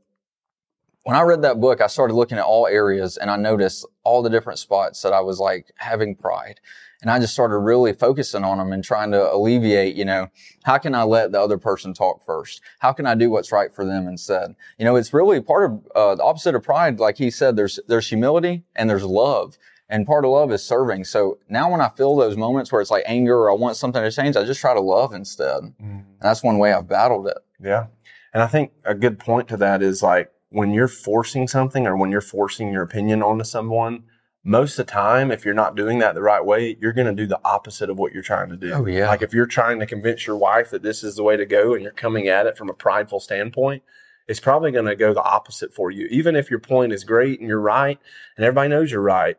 when 1.04 1.16
I 1.16 1.22
read 1.22 1.40
that 1.42 1.60
book, 1.60 1.80
I 1.80 1.86
started 1.86 2.12
looking 2.12 2.36
at 2.36 2.44
all 2.44 2.66
areas 2.66 3.16
and 3.16 3.30
I 3.30 3.36
noticed 3.36 3.86
all 4.04 4.22
the 4.22 4.28
different 4.28 4.58
spots 4.58 5.00
that 5.00 5.14
I 5.14 5.20
was 5.20 5.40
like 5.40 5.72
having 5.76 6.14
pride. 6.14 6.60
And 7.00 7.10
I 7.10 7.20
just 7.20 7.32
started 7.32 7.58
really 7.58 7.92
focusing 7.92 8.42
on 8.42 8.58
them 8.58 8.72
and 8.72 8.82
trying 8.82 9.12
to 9.12 9.32
alleviate, 9.32 9.94
you 9.94 10.04
know, 10.04 10.28
how 10.64 10.78
can 10.78 10.94
I 10.94 11.04
let 11.04 11.30
the 11.30 11.40
other 11.40 11.56
person 11.56 11.94
talk 11.94 12.24
first? 12.24 12.60
How 12.80 12.92
can 12.92 13.06
I 13.06 13.14
do 13.14 13.30
what's 13.30 13.52
right 13.52 13.72
for 13.72 13.84
them 13.84 14.08
instead? 14.08 14.56
You 14.78 14.84
know, 14.84 14.96
it's 14.96 15.14
really 15.14 15.40
part 15.40 15.70
of 15.70 15.86
uh, 15.94 16.14
the 16.16 16.24
opposite 16.24 16.56
of 16.56 16.64
pride. 16.64 16.98
Like 16.98 17.16
he 17.16 17.30
said, 17.30 17.56
there's 17.56 17.78
there's 17.86 18.08
humility 18.08 18.64
and 18.74 18.90
there's 18.90 19.04
love, 19.04 19.56
and 19.88 20.06
part 20.06 20.24
of 20.24 20.32
love 20.32 20.50
is 20.50 20.64
serving. 20.64 21.04
So 21.04 21.38
now 21.48 21.70
when 21.70 21.80
I 21.80 21.88
feel 21.90 22.16
those 22.16 22.36
moments 22.36 22.72
where 22.72 22.80
it's 22.80 22.90
like 22.90 23.04
anger 23.06 23.36
or 23.36 23.50
I 23.50 23.54
want 23.54 23.76
something 23.76 24.02
to 24.02 24.10
change, 24.10 24.36
I 24.36 24.44
just 24.44 24.60
try 24.60 24.74
to 24.74 24.80
love 24.80 25.14
instead. 25.14 25.72
And 25.78 26.04
that's 26.20 26.42
one 26.42 26.58
way 26.58 26.72
I've 26.72 26.88
battled 26.88 27.28
it. 27.28 27.38
Yeah. 27.60 27.86
And 28.34 28.42
I 28.42 28.48
think 28.48 28.72
a 28.84 28.94
good 28.94 29.18
point 29.18 29.48
to 29.48 29.56
that 29.58 29.82
is 29.82 30.02
like 30.02 30.30
when 30.50 30.72
you're 30.72 30.88
forcing 30.88 31.48
something 31.48 31.86
or 31.86 31.96
when 31.96 32.10
you're 32.10 32.20
forcing 32.20 32.72
your 32.72 32.82
opinion 32.82 33.22
onto 33.22 33.44
someone, 33.44 34.04
most 34.44 34.78
of 34.78 34.86
the 34.86 34.92
time, 34.92 35.30
if 35.30 35.44
you're 35.44 35.54
not 35.54 35.76
doing 35.76 35.98
that 35.98 36.14
the 36.14 36.22
right 36.22 36.44
way, 36.44 36.76
you're 36.80 36.92
going 36.92 37.06
to 37.06 37.22
do 37.22 37.26
the 37.26 37.40
opposite 37.44 37.90
of 37.90 37.98
what 37.98 38.12
you're 38.12 38.22
trying 38.22 38.48
to 38.50 38.56
do. 38.56 38.72
Oh, 38.72 38.86
yeah. 38.86 39.08
Like 39.08 39.22
if 39.22 39.34
you're 39.34 39.46
trying 39.46 39.80
to 39.80 39.86
convince 39.86 40.26
your 40.26 40.36
wife 40.36 40.70
that 40.70 40.82
this 40.82 41.02
is 41.02 41.16
the 41.16 41.22
way 41.22 41.36
to 41.36 41.44
go 41.44 41.74
and 41.74 41.82
you're 41.82 41.92
coming 41.92 42.28
at 42.28 42.46
it 42.46 42.56
from 42.56 42.70
a 42.70 42.74
prideful 42.74 43.20
standpoint, 43.20 43.82
it's 44.26 44.40
probably 44.40 44.70
going 44.70 44.84
to 44.84 44.96
go 44.96 45.12
the 45.12 45.22
opposite 45.22 45.74
for 45.74 45.90
you. 45.90 46.06
Even 46.10 46.36
if 46.36 46.50
your 46.50 46.60
point 46.60 46.92
is 46.92 47.02
great 47.04 47.40
and 47.40 47.48
you're 47.48 47.60
right 47.60 47.98
and 48.36 48.44
everybody 48.44 48.68
knows 48.68 48.92
you're 48.92 49.00
right, 49.00 49.36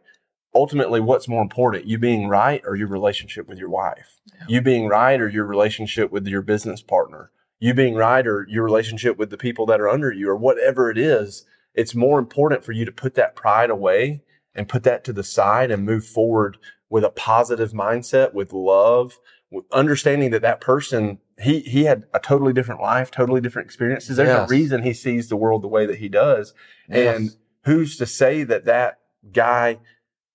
ultimately, 0.53 0.99
what's 0.99 1.27
more 1.27 1.41
important, 1.41 1.85
you 1.85 1.97
being 1.97 2.27
right 2.27 2.61
or 2.65 2.75
your 2.75 2.87
relationship 2.87 3.47
with 3.47 3.57
your 3.57 3.69
wife? 3.69 4.19
You 4.47 4.61
being 4.61 4.87
right 4.87 5.19
or 5.19 5.29
your 5.29 5.45
relationship 5.45 6.11
with 6.11 6.27
your 6.27 6.41
business 6.41 6.81
partner? 6.81 7.31
You 7.59 7.73
being 7.73 7.95
right 7.95 8.25
or 8.25 8.47
your 8.49 8.63
relationship 8.63 9.17
with 9.17 9.29
the 9.29 9.37
people 9.37 9.65
that 9.67 9.81
are 9.81 9.89
under 9.89 10.11
you 10.11 10.29
or 10.29 10.35
whatever 10.35 10.89
it 10.89 10.97
is? 10.97 11.45
It's 11.75 11.93
more 11.93 12.17
important 12.19 12.63
for 12.63 12.71
you 12.71 12.83
to 12.85 12.91
put 12.91 13.15
that 13.15 13.35
pride 13.35 13.69
away 13.69 14.23
and 14.59 14.67
put 14.67 14.83
that 14.83 15.05
to 15.05 15.13
the 15.13 15.23
side 15.23 15.71
and 15.71 15.85
move 15.85 16.05
forward 16.05 16.57
with 16.89 17.05
a 17.05 17.09
positive 17.09 17.71
mindset, 17.71 18.33
with 18.33 18.51
love, 18.51 19.17
with 19.49 19.63
understanding 19.71 20.31
that 20.31 20.41
that 20.41 20.59
person 20.59 21.17
he 21.39 21.61
he 21.61 21.85
had 21.85 22.03
a 22.13 22.19
totally 22.19 22.51
different 22.51 22.81
life, 22.81 23.09
totally 23.09 23.39
different 23.39 23.65
experiences. 23.67 24.17
There's 24.17 24.27
Yes. 24.27 24.49
a 24.49 24.53
reason 24.53 24.83
he 24.83 24.91
sees 24.93 25.29
the 25.29 25.37
world 25.37 25.61
the 25.61 25.69
way 25.69 25.85
that 25.85 25.99
he 25.99 26.09
does, 26.09 26.53
and 26.89 27.29
who's 27.63 27.95
to 27.97 28.05
say 28.05 28.43
that 28.43 28.65
that 28.65 28.99
guy 29.31 29.77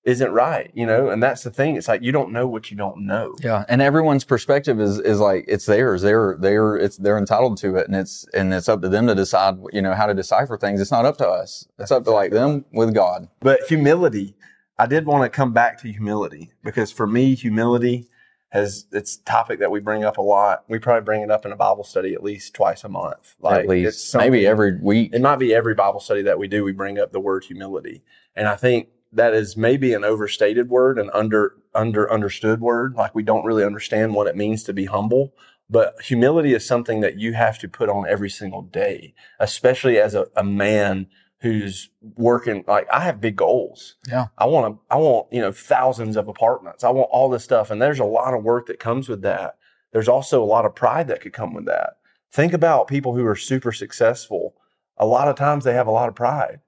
isn't 0.05 0.33
right? 0.33 0.71
You 0.75 0.87
know, 0.87 1.09
and 1.09 1.23
that's 1.23 1.43
the 1.43 1.51
thing. 1.51 1.77
It's 1.77 1.89
like 1.89 2.03
you 2.03 2.13
don't 2.13 2.31
know 2.31 2.47
what 2.47 2.71
you 2.71 2.77
don't 2.77 3.07
know. 3.07 3.35
Yeah, 3.43 3.65
and 3.69 3.81
everyone's 3.81 4.25
perspective 4.25 4.81
is 4.81 4.99
is 5.01 5.19
like 5.19 5.45
it's 5.49 5.67
theirs. 5.67 6.03
They're 6.03 6.37
they're 6.39 6.77
it's 6.77 6.99
they're 6.99 7.19
entitled 7.19 7.57
to 7.59 7.77
it, 7.77 7.87
and 7.87 7.97
it's 7.97 8.27
and 8.35 8.53
it's 8.53 8.69
up 8.69 8.83
to 8.83 8.89
them 8.89 9.07
to 9.07 9.15
decide. 9.15 9.57
You 9.73 9.83
know 9.83 9.95
how 9.95 10.07
to 10.07 10.15
decipher 10.15 10.59
things. 10.59 10.81
It's 10.81 10.91
not 10.91 11.07
up 11.07 11.17
to 11.19 11.29
us. 11.29 11.67
It's 11.79 11.91
up 11.91 12.05
to 12.05 12.11
like 12.11 12.33
them 12.33 12.65
with 12.73 12.95
God. 12.95 13.29
But 13.41 13.63
humility, 13.69 14.35
I 14.79 14.87
did 14.87 15.07
want 15.07 15.25
to 15.25 15.35
come 15.35 15.53
back 15.53 15.81
to 15.83 15.91
humility 15.91 16.53
because 16.63 16.93
for 16.93 17.07
me, 17.07 17.35
humility 17.35 18.09
has 18.51 18.87
it's 18.93 19.17
a 19.17 19.25
topic 19.25 19.59
that 19.59 19.71
we 19.71 19.81
bring 19.81 20.05
up 20.05 20.19
a 20.19 20.23
lot. 20.23 20.65
We 20.69 20.79
probably 20.79 21.05
bring 21.05 21.23
it 21.23 21.31
up 21.31 21.47
in 21.47 21.51
a 21.51 21.57
Bible 21.57 21.83
study 21.83 22.15
at 22.15 22.23
least 22.23 22.55
twice 22.55 22.85
a 22.85 22.89
month. 22.89 23.35
Like 23.41 23.63
at 23.63 23.69
least 23.69 24.15
maybe 24.15 24.47
every 24.47 24.79
week. 24.79 25.15
It 25.15 25.23
might 25.23 25.37
be 25.37 25.55
every 25.55 25.75
Bible 25.75 25.99
study 25.99 26.23
that 26.23 26.39
we 26.39 26.47
do. 26.47 26.63
We 26.63 26.73
bring 26.73 26.99
up 26.99 27.11
the 27.11 27.21
word 27.21 27.45
humility, 27.45 28.03
and 28.37 28.47
I 28.47 28.57
think 28.57 28.89
that 29.15 29.35
is 29.35 29.57
maybe 29.57 29.95
an 29.95 30.05
overstated 30.05 30.69
word, 30.69 30.99
an 30.99 31.11
under 31.13 31.55
under 31.75 32.11
understood 32.11 32.61
word. 32.61 32.95
Like 32.95 33.15
we 33.15 33.23
don't 33.23 33.45
really 33.45 33.65
understand 33.65 34.15
what 34.15 34.27
it 34.27 34.37
means 34.37 34.63
to 34.65 34.73
be 34.73 34.85
humble. 34.87 35.35
But 35.71 36.01
humility 36.03 36.53
is 36.53 36.67
something 36.67 37.01
that 37.01 37.19
you 37.19 37.33
have 37.33 37.59
to 37.61 37.69
put 37.69 37.89
on 37.89 38.07
every 38.07 38.29
single 38.29 38.63
day, 38.63 39.15
especially 39.41 39.99
as 39.99 40.15
a, 40.15 40.27
a 40.37 40.45
man 40.45 41.07
who's 41.41 41.91
working 42.17 42.65
like 42.67 42.87
I 42.93 43.01
have 43.01 43.21
big 43.21 43.37
goals. 43.37 43.97
Yeah. 44.09 44.27
I 44.39 44.47
want 44.47 44.75
to 44.75 44.81
I 44.91 44.97
want, 44.97 45.33
you 45.33 45.41
know, 45.41 45.53
thousands 45.53 46.17
of 46.17 46.29
apartments. 46.29 46.85
I 46.85 46.91
want 46.91 47.09
all 47.11 47.29
this 47.29 47.45
stuff 47.45 47.71
and 47.71 47.81
there's 47.81 47.99
a 47.99 48.05
lot 48.05 48.35
of 48.35 48.45
work 48.45 48.67
that 48.67 48.79
comes 48.79 49.09
with 49.09 49.23
that. 49.23 49.57
There's 49.93 50.09
also 50.09 50.43
a 50.43 50.47
lot 50.47 50.65
of 50.65 50.75
pride 50.75 51.09
that 51.09 51.21
could 51.21 51.33
come 51.33 51.55
with 51.55 51.67
that. 51.67 51.99
Think 52.33 52.53
about 52.53 52.89
people 52.89 53.15
who 53.15 53.25
are 53.27 53.37
super 53.37 53.73
successful. 53.73 54.55
A 54.97 55.07
lot 55.07 55.29
of 55.29 55.37
times 55.37 55.65
they 55.65 55.75
have 55.75 55.87
a 55.87 55.93
lot 55.93 56.09
of 56.09 56.15
pride. 56.15 56.61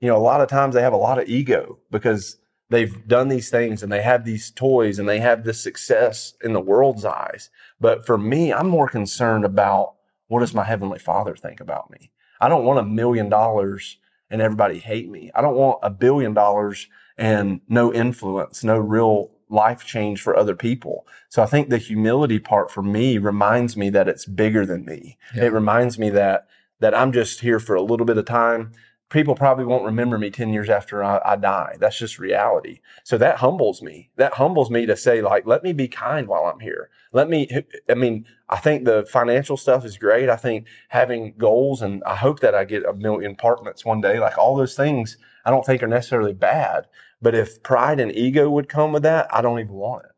You 0.00 0.08
know, 0.08 0.16
a 0.16 0.18
lot 0.18 0.40
of 0.40 0.48
times 0.48 0.74
they 0.74 0.82
have 0.82 0.92
a 0.92 0.96
lot 0.96 1.18
of 1.18 1.28
ego 1.28 1.78
because 1.90 2.36
they've 2.70 3.06
done 3.06 3.28
these 3.28 3.50
things 3.50 3.82
and 3.82 3.90
they 3.90 4.02
have 4.02 4.24
these 4.24 4.50
toys 4.50 4.98
and 4.98 5.08
they 5.08 5.20
have 5.20 5.44
this 5.44 5.60
success 5.60 6.34
in 6.42 6.52
the 6.52 6.60
world's 6.60 7.04
eyes. 7.04 7.50
But 7.80 8.06
for 8.06 8.18
me, 8.18 8.52
I'm 8.52 8.68
more 8.68 8.88
concerned 8.88 9.44
about 9.44 9.94
what 10.28 10.40
does 10.40 10.54
my 10.54 10.64
heavenly 10.64 10.98
father 10.98 11.34
think 11.34 11.60
about 11.60 11.90
me? 11.90 12.10
I 12.40 12.48
don't 12.48 12.64
want 12.64 12.78
a 12.78 12.84
million 12.84 13.28
dollars 13.28 13.98
and 14.30 14.42
everybody 14.42 14.78
hate 14.78 15.08
me. 15.08 15.30
I 15.34 15.40
don't 15.40 15.56
want 15.56 15.78
a 15.82 15.90
billion 15.90 16.34
dollars 16.34 16.86
and 17.16 17.60
no 17.68 17.92
influence, 17.92 18.62
no 18.62 18.78
real 18.78 19.30
life 19.48 19.84
change 19.84 20.20
for 20.20 20.36
other 20.36 20.54
people. 20.54 21.06
So 21.30 21.42
I 21.42 21.46
think 21.46 21.68
the 21.68 21.78
humility 21.78 22.38
part 22.38 22.70
for 22.70 22.82
me 22.82 23.18
reminds 23.18 23.76
me 23.76 23.90
that 23.90 24.08
it's 24.08 24.26
bigger 24.26 24.66
than 24.66 24.84
me. 24.84 25.16
Yeah. 25.34 25.44
It 25.44 25.52
reminds 25.52 25.98
me 25.98 26.10
that 26.10 26.46
that 26.80 26.94
I'm 26.94 27.10
just 27.10 27.40
here 27.40 27.58
for 27.58 27.74
a 27.74 27.82
little 27.82 28.06
bit 28.06 28.18
of 28.18 28.24
time 28.24 28.70
people 29.10 29.34
probably 29.34 29.64
won't 29.64 29.84
remember 29.84 30.18
me 30.18 30.30
10 30.30 30.52
years 30.52 30.68
after 30.68 31.02
I, 31.02 31.20
I, 31.24 31.36
die. 31.36 31.76
That's 31.80 31.98
just 31.98 32.18
reality. 32.18 32.80
So 33.04 33.16
that 33.18 33.38
humbles 33.38 33.80
me. 33.80 34.10
That 34.16 34.34
humbles 34.34 34.70
me 34.70 34.86
to 34.86 34.96
say, 34.96 35.22
like, 35.22 35.46
let 35.46 35.62
me 35.62 35.72
be 35.72 35.88
kind 35.88 36.28
while 36.28 36.44
I'm 36.44 36.60
here. 36.60 36.90
Let 37.12 37.30
me, 37.30 37.48
I 37.88 37.94
mean, 37.94 38.26
I 38.48 38.58
think 38.58 38.84
the 38.84 39.06
financial 39.10 39.56
stuff 39.56 39.84
is 39.84 39.96
great. 39.96 40.28
I 40.28 40.36
think 40.36 40.66
having 40.88 41.34
goals 41.38 41.80
and 41.80 42.02
I 42.04 42.16
hope 42.16 42.40
that 42.40 42.54
I 42.54 42.64
get 42.64 42.84
a 42.84 42.92
million 42.92 43.32
apartments 43.32 43.84
one 43.84 44.00
day, 44.00 44.18
like 44.18 44.36
all 44.36 44.56
those 44.56 44.76
things, 44.76 45.16
I 45.44 45.50
don't 45.50 45.64
think 45.64 45.82
are 45.82 45.88
necessarily 45.88 46.34
bad. 46.34 46.86
But 47.22 47.34
if 47.34 47.62
pride 47.62 48.00
and 48.00 48.12
ego 48.12 48.50
would 48.50 48.68
come 48.68 48.92
with 48.92 49.02
that, 49.04 49.26
I 49.34 49.40
don't 49.40 49.58
even 49.58 49.72
want 49.72 50.04
it. 50.04 50.10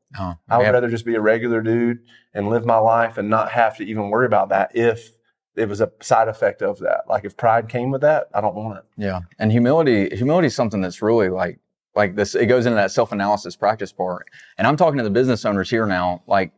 I 0.48 0.58
would 0.58 0.64
rather 0.72 0.90
just 0.90 1.06
be 1.06 1.14
a 1.14 1.20
regular 1.20 1.62
dude 1.62 2.00
and 2.34 2.48
live 2.48 2.66
my 2.66 2.78
life 2.78 3.16
and 3.16 3.30
not 3.30 3.52
have 3.52 3.76
to 3.76 3.84
even 3.84 4.10
worry 4.10 4.26
about 4.26 4.48
that 4.48 4.72
if 4.74 5.12
it 5.60 5.68
was 5.68 5.80
a 5.80 5.92
side 6.00 6.28
effect 6.28 6.62
of 6.62 6.78
that. 6.78 7.02
Like 7.08 7.24
if 7.24 7.36
pride 7.36 7.68
came 7.68 7.90
with 7.90 8.00
that, 8.00 8.28
I 8.34 8.40
don't 8.40 8.54
want 8.54 8.78
it. 8.78 8.84
Yeah. 8.96 9.20
And 9.38 9.52
humility, 9.52 10.08
humility 10.16 10.46
is 10.46 10.54
something 10.54 10.80
that's 10.80 11.02
really 11.02 11.28
like, 11.28 11.58
like 11.94 12.16
this, 12.16 12.34
it 12.34 12.46
goes 12.46 12.66
into 12.66 12.76
that 12.76 12.90
self-analysis 12.90 13.56
practice 13.56 13.92
part. 13.92 14.26
And 14.56 14.66
I'm 14.66 14.76
talking 14.76 14.96
to 14.98 15.04
the 15.04 15.10
business 15.10 15.44
owners 15.44 15.68
here 15.68 15.86
now. 15.86 16.22
Like, 16.26 16.52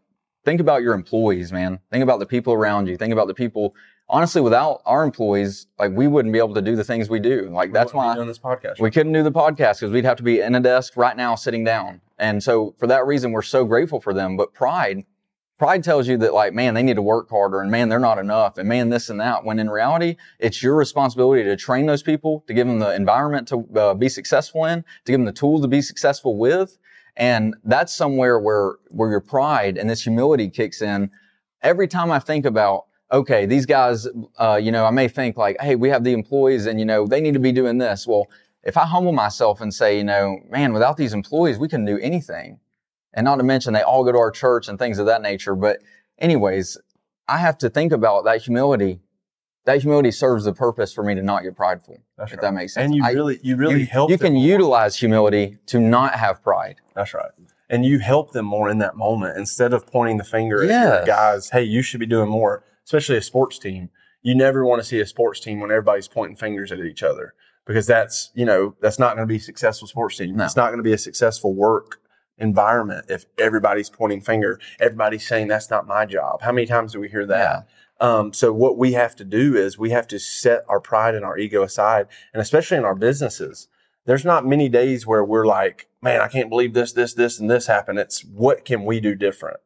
think 0.45 0.61
about 0.61 0.83
your 0.83 0.95
employees, 0.95 1.53
man. 1.53 1.81
Think 1.91 2.03
about 2.03 2.21
the 2.21 2.27
people 2.27 2.53
around 2.53 2.87
you. 2.87 2.97
Think 2.97 3.13
about 3.13 3.27
the 3.27 3.35
people. 3.35 3.75
Honestly, 4.09 4.43
without 4.43 4.83
our 4.85 5.05
employees, 5.05 5.67
like 5.79 5.91
we 5.93 6.07
wouldn't 6.07 6.33
be 6.33 6.39
able 6.39 6.55
to 6.55 6.63
do 6.63 6.77
the 6.77 6.85
things 6.85 7.09
we 7.09 7.19
do. 7.19 7.49
Like 7.51 7.71
we 7.71 7.73
that's 7.73 7.95
why 7.95 8.15
doing 8.15 8.29
this 8.29 8.39
podcast. 8.39 8.79
We 8.79 8.91
couldn't 8.91 9.15
do 9.15 9.23
the 9.23 9.33
podcast 9.33 9.81
because 9.81 9.91
we'd 9.91 10.05
have 10.05 10.19
to 10.19 10.23
be 10.23 10.41
in 10.41 10.55
a 10.55 10.61
desk 10.61 10.97
right 10.97 11.17
now, 11.17 11.35
sitting 11.35 11.65
down. 11.65 12.01
And 12.19 12.43
so 12.43 12.75
for 12.79 12.87
that 12.87 13.07
reason, 13.07 13.33
we're 13.33 13.43
so 13.43 13.65
grateful 13.65 14.01
for 14.01 14.13
them. 14.13 14.37
But 14.37 14.53
pride, 14.53 15.05
Pride 15.59 15.85
tells 15.85 16.09
you 16.09 16.17
that 16.19 16.35
like, 16.35 16.53
man, 16.53 16.75
they 16.75 16.83
need 16.83 16.97
to 16.97 17.03
work 17.03 17.31
harder 17.31 17.61
and 17.61 17.71
man, 17.71 17.89
they're 17.89 18.01
not 18.01 18.19
enough 18.19 18.59
and 18.59 18.69
man, 18.69 18.89
this 18.89 19.11
and 19.11 19.21
that. 19.21 19.45
When 19.45 19.59
in 19.59 19.71
reality, 19.71 20.17
it's 20.41 20.63
your 20.63 20.75
responsibility 20.75 21.45
to 21.45 21.57
train 21.57 21.87
those 21.87 22.03
people, 22.03 22.43
to 22.49 22.55
give 22.55 22.67
them 22.67 22.81
the 22.81 22.95
environment 22.95 23.47
to 23.49 23.67
uh, 23.77 23.95
be 23.95 24.09
successful 24.09 24.65
in, 24.65 24.83
to 24.83 25.13
give 25.13 25.21
them 25.21 25.27
the 25.27 25.33
tools 25.33 25.63
to 25.63 25.69
be 25.69 25.81
successful 25.81 26.37
with. 26.37 26.79
And 27.17 27.55
that's 27.63 27.93
somewhere 27.93 28.41
where, 28.41 28.77
where 28.89 29.11
your 29.11 29.21
pride 29.21 29.77
and 29.79 29.89
this 29.89 30.03
humility 30.03 30.49
kicks 30.49 30.83
in. 30.83 31.11
Every 31.61 31.87
time 31.87 32.11
I 32.11 32.19
think 32.19 32.45
about, 32.45 32.87
okay, 33.13 33.47
these 33.47 33.67
guys, 33.67 34.09
uh, 34.39 34.59
you 34.61 34.73
know, 34.73 34.85
I 34.85 34.91
may 34.91 35.07
think 35.07 35.37
like, 35.37 35.61
hey, 35.61 35.77
we 35.77 35.91
have 35.91 36.03
the 36.03 36.13
employees 36.13 36.67
and, 36.67 36.81
you 36.81 36.87
know, 36.87 37.07
they 37.07 37.21
need 37.21 37.35
to 37.35 37.41
be 37.41 37.53
doing 37.53 37.79
this. 37.79 38.07
Well, 38.07 38.27
if 38.65 38.77
I 38.77 38.87
humble 38.87 39.13
myself 39.13 39.61
and 39.61 39.73
say, 39.73 39.99
you 39.99 40.05
know, 40.05 40.39
man, 40.51 40.73
without 40.73 40.97
these 40.97 41.13
employees, 41.13 41.59
we 41.59 41.69
can 41.69 41.85
do 41.85 41.99
anything. 41.99 42.59
And 43.15 43.25
not 43.25 43.37
to 43.37 43.43
mention 43.43 43.73
they 43.73 43.83
all 43.83 44.05
go 44.05 44.13
to 44.13 44.19
our 44.19 44.31
church 44.31 44.69
and 44.69 44.79
things 44.79 44.99
of 44.99 45.07
that 45.07 45.23
nature. 45.23 45.55
But 45.55 45.79
anyways, 46.19 46.79
I 47.29 47.39
have 47.39 47.59
to 47.59 47.71
think 47.71 47.93
about 47.93 48.25
that 48.25 48.43
humility. 48.43 49.01
That 49.65 49.81
humility 49.83 50.11
serves 50.11 50.45
the 50.45 50.53
purpose 50.53 50.93
for 50.93 51.05
me 51.05 51.15
to 51.15 51.23
not 51.23 51.43
get 51.43 51.57
prideful. 51.57 52.03
That's 52.17 52.33
if 52.33 52.39
right. 52.39 52.43
that 52.43 52.55
makes 52.55 52.75
sense. 52.75 52.87
And 52.87 52.95
you 52.95 53.05
I, 53.05 53.13
really, 53.13 53.39
you 53.43 53.57
really 53.57 53.81
you, 53.81 53.87
help. 53.87 54.11
You 54.11 54.19
can 54.19 54.35
more. 54.35 54.45
utilize 54.45 54.97
humility 54.97 55.59
to 55.67 55.79
not 55.79 56.15
have 56.15 56.43
pride. 56.43 56.77
That's 56.95 57.15
right. 57.15 57.31
And 57.69 57.87
you 57.87 58.01
help 58.01 58.33
them 58.33 58.45
more 58.45 58.69
in 58.69 58.79
that 58.79 58.97
moment 58.97 59.39
instead 59.39 59.73
of 59.73 59.87
pointing 59.87 60.19
the 60.19 60.25
finger 60.25 60.65
yes. 60.65 61.03
at 61.03 61.07
guys. 61.07 61.51
Hey, 61.51 61.63
you 61.63 61.81
should 61.81 62.01
be 62.01 62.07
doing 62.07 62.29
more. 62.29 62.65
Especially 62.85 63.17
a 63.17 63.23
sports 63.23 63.59
team. 63.59 63.91
You 64.23 64.35
never 64.35 64.65
want 64.65 64.83
to 64.83 64.87
see 64.87 65.01
a 65.01 65.07
sports 65.07 65.41
team 65.41 65.61
when 65.61 65.71
everybody's 65.71 66.09
pointing 66.09 66.37
fingers 66.37 66.73
at 66.73 66.81
each 66.81 67.03
other 67.03 67.35
because 67.67 67.87
that's 67.87 68.31
you 68.35 68.45
know 68.45 68.75
that's 68.81 68.99
not 68.99 69.17
going 69.17 69.27
to 69.27 69.33
be 69.33 69.37
a 69.37 69.41
successful 69.41 69.87
sports 69.89 70.17
team. 70.17 70.37
No. 70.37 70.45
It's 70.45 70.57
not 70.57 70.69
going 70.69 70.79
to 70.79 70.85
be 70.85 70.93
a 70.93 70.99
successful 70.99 71.55
work 71.55 72.01
environment 72.43 73.07
if 73.09 73.25
everybody's 73.39 73.89
pointing 73.89 74.21
finger, 74.21 74.61
everybody's 74.81 75.27
saying 75.27 75.49
that's 75.49 75.71
not 75.71 75.87
my 75.87 76.05
job. 76.05 76.43
How 76.43 76.53
many 76.53 76.67
times 76.67 76.93
do 76.93 77.01
we 77.01 77.09
hear 77.09 77.25
that? 77.27 77.67
Yeah. 78.01 78.09
Um, 78.19 78.33
so 78.33 78.53
what 78.53 78.77
we 78.77 78.93
have 78.95 79.15
to 79.17 79.25
do 79.25 79.57
is 79.57 79.79
we 79.79 79.91
have 79.91 80.09
to 80.09 80.19
set 80.19 80.65
our 80.69 80.81
pride 80.81 81.15
and 81.15 81.25
our 81.25 81.39
ego 81.39 81.63
aside, 81.63 82.09
and 82.35 82.43
especially 82.43 82.77
in 82.77 82.85
our 82.85 82.97
businesses, 82.97 83.69
there's 84.07 84.25
not 84.25 84.45
many 84.45 84.69
days 84.69 85.07
where 85.07 85.25
we're 85.25 85.47
like, 85.47 85.89
man, 86.03 86.21
I 86.21 86.27
can't 86.27 86.51
believe 86.51 86.75
this, 86.75 86.93
this, 86.93 87.15
this, 87.15 87.39
and 87.39 87.49
this 87.49 87.69
happened. 87.69 88.01
It's 88.01 88.25
what 88.25 88.65
can 88.65 88.85
we 88.85 88.99
do 88.99 89.15
different? 89.15 89.61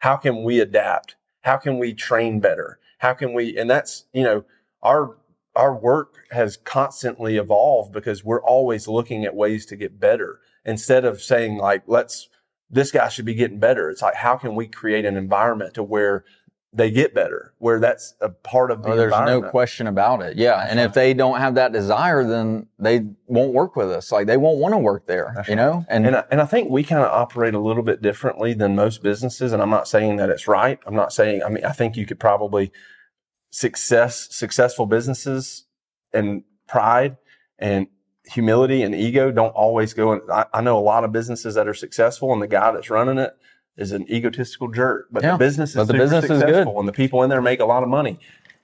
How 0.00 0.16
can 0.16 0.42
we 0.42 0.58
adapt? 0.58 1.14
How 1.42 1.56
can 1.56 1.78
we 1.78 1.94
train 1.94 2.40
better? 2.40 2.80
How 2.98 3.14
can 3.14 3.32
we? 3.32 3.56
And 3.56 3.70
that's 3.70 4.04
you 4.12 4.24
know 4.24 4.44
our 4.82 5.16
our 5.54 5.74
work 5.74 6.16
has 6.32 6.56
constantly 6.56 7.36
evolved 7.36 7.92
because 7.92 8.24
we're 8.24 8.42
always 8.42 8.88
looking 8.88 9.24
at 9.24 9.34
ways 9.34 9.64
to 9.66 9.76
get 9.76 10.00
better 10.00 10.40
instead 10.64 11.04
of 11.04 11.20
saying 11.22 11.56
like 11.56 11.82
let's 11.86 12.28
this 12.70 12.92
guy 12.92 13.08
should 13.08 13.24
be 13.24 13.34
getting 13.34 13.58
better. 13.58 13.90
It's 13.90 14.02
like 14.02 14.14
how 14.14 14.36
can 14.36 14.54
we 14.54 14.66
create 14.66 15.04
an 15.04 15.16
environment 15.16 15.74
to 15.74 15.82
where 15.82 16.24
they 16.72 16.88
get 16.88 17.12
better 17.12 17.52
where 17.58 17.80
that's 17.80 18.14
a 18.20 18.28
part 18.28 18.70
of 18.70 18.84
the 18.84 18.90
oh, 18.90 18.96
there's 18.96 19.10
no 19.10 19.42
question 19.42 19.88
about 19.88 20.22
it. 20.22 20.36
Yeah 20.36 20.64
and 20.68 20.78
if 20.78 20.92
they 20.92 21.14
don't 21.14 21.40
have 21.40 21.56
that 21.56 21.72
desire 21.72 22.22
then 22.22 22.68
they 22.78 23.06
won't 23.26 23.52
work 23.52 23.74
with 23.74 23.90
us. 23.90 24.12
Like 24.12 24.28
they 24.28 24.36
won't 24.36 24.58
want 24.58 24.74
to 24.74 24.78
work 24.78 25.06
there 25.06 25.32
that's 25.34 25.48
you 25.48 25.56
right. 25.56 25.62
know? 25.62 25.84
And 25.88 26.06
and 26.06 26.16
I, 26.16 26.24
and 26.30 26.40
I 26.40 26.46
think 26.46 26.70
we 26.70 26.84
kind 26.84 27.02
of 27.02 27.10
operate 27.10 27.54
a 27.54 27.58
little 27.58 27.82
bit 27.82 28.02
differently 28.02 28.54
than 28.54 28.76
most 28.76 29.02
businesses 29.02 29.52
and 29.52 29.60
i'm 29.60 29.70
not 29.70 29.88
saying 29.88 30.16
that 30.16 30.30
it's 30.30 30.46
right. 30.46 30.78
I'm 30.86 30.94
not 30.94 31.12
saying 31.12 31.42
i 31.42 31.48
mean 31.48 31.64
i 31.64 31.72
think 31.72 31.96
you 31.96 32.06
could 32.06 32.20
probably 32.20 32.70
success 33.50 34.28
successful 34.30 34.86
businesses 34.86 35.64
and 36.12 36.44
pride 36.68 37.16
and 37.58 37.88
humility 38.30 38.82
and 38.82 38.94
ego 38.94 39.30
don't 39.30 39.50
always 39.50 39.92
go 39.92 40.12
in. 40.12 40.20
I, 40.30 40.46
I, 40.54 40.60
know 40.60 40.78
a 40.78 40.80
lot 40.80 41.04
of 41.04 41.12
businesses 41.12 41.54
that 41.56 41.66
are 41.66 41.74
successful 41.74 42.32
and 42.32 42.40
the 42.40 42.46
guy 42.46 42.70
that's 42.70 42.90
running 42.90 43.18
it 43.18 43.36
is 43.76 43.92
an 43.92 44.10
egotistical 44.10 44.68
jerk, 44.68 45.08
but 45.10 45.22
yeah, 45.22 45.32
the 45.32 45.38
business 45.38 45.70
is 45.70 45.76
but 45.76 45.86
the 45.86 45.94
business 45.94 46.26
successful 46.26 46.78
and 46.78 46.88
the 46.88 46.92
people 46.92 47.22
in 47.22 47.30
there 47.30 47.42
make 47.42 47.60
a 47.60 47.64
lot 47.64 47.82
of 47.82 47.88
money. 47.88 48.18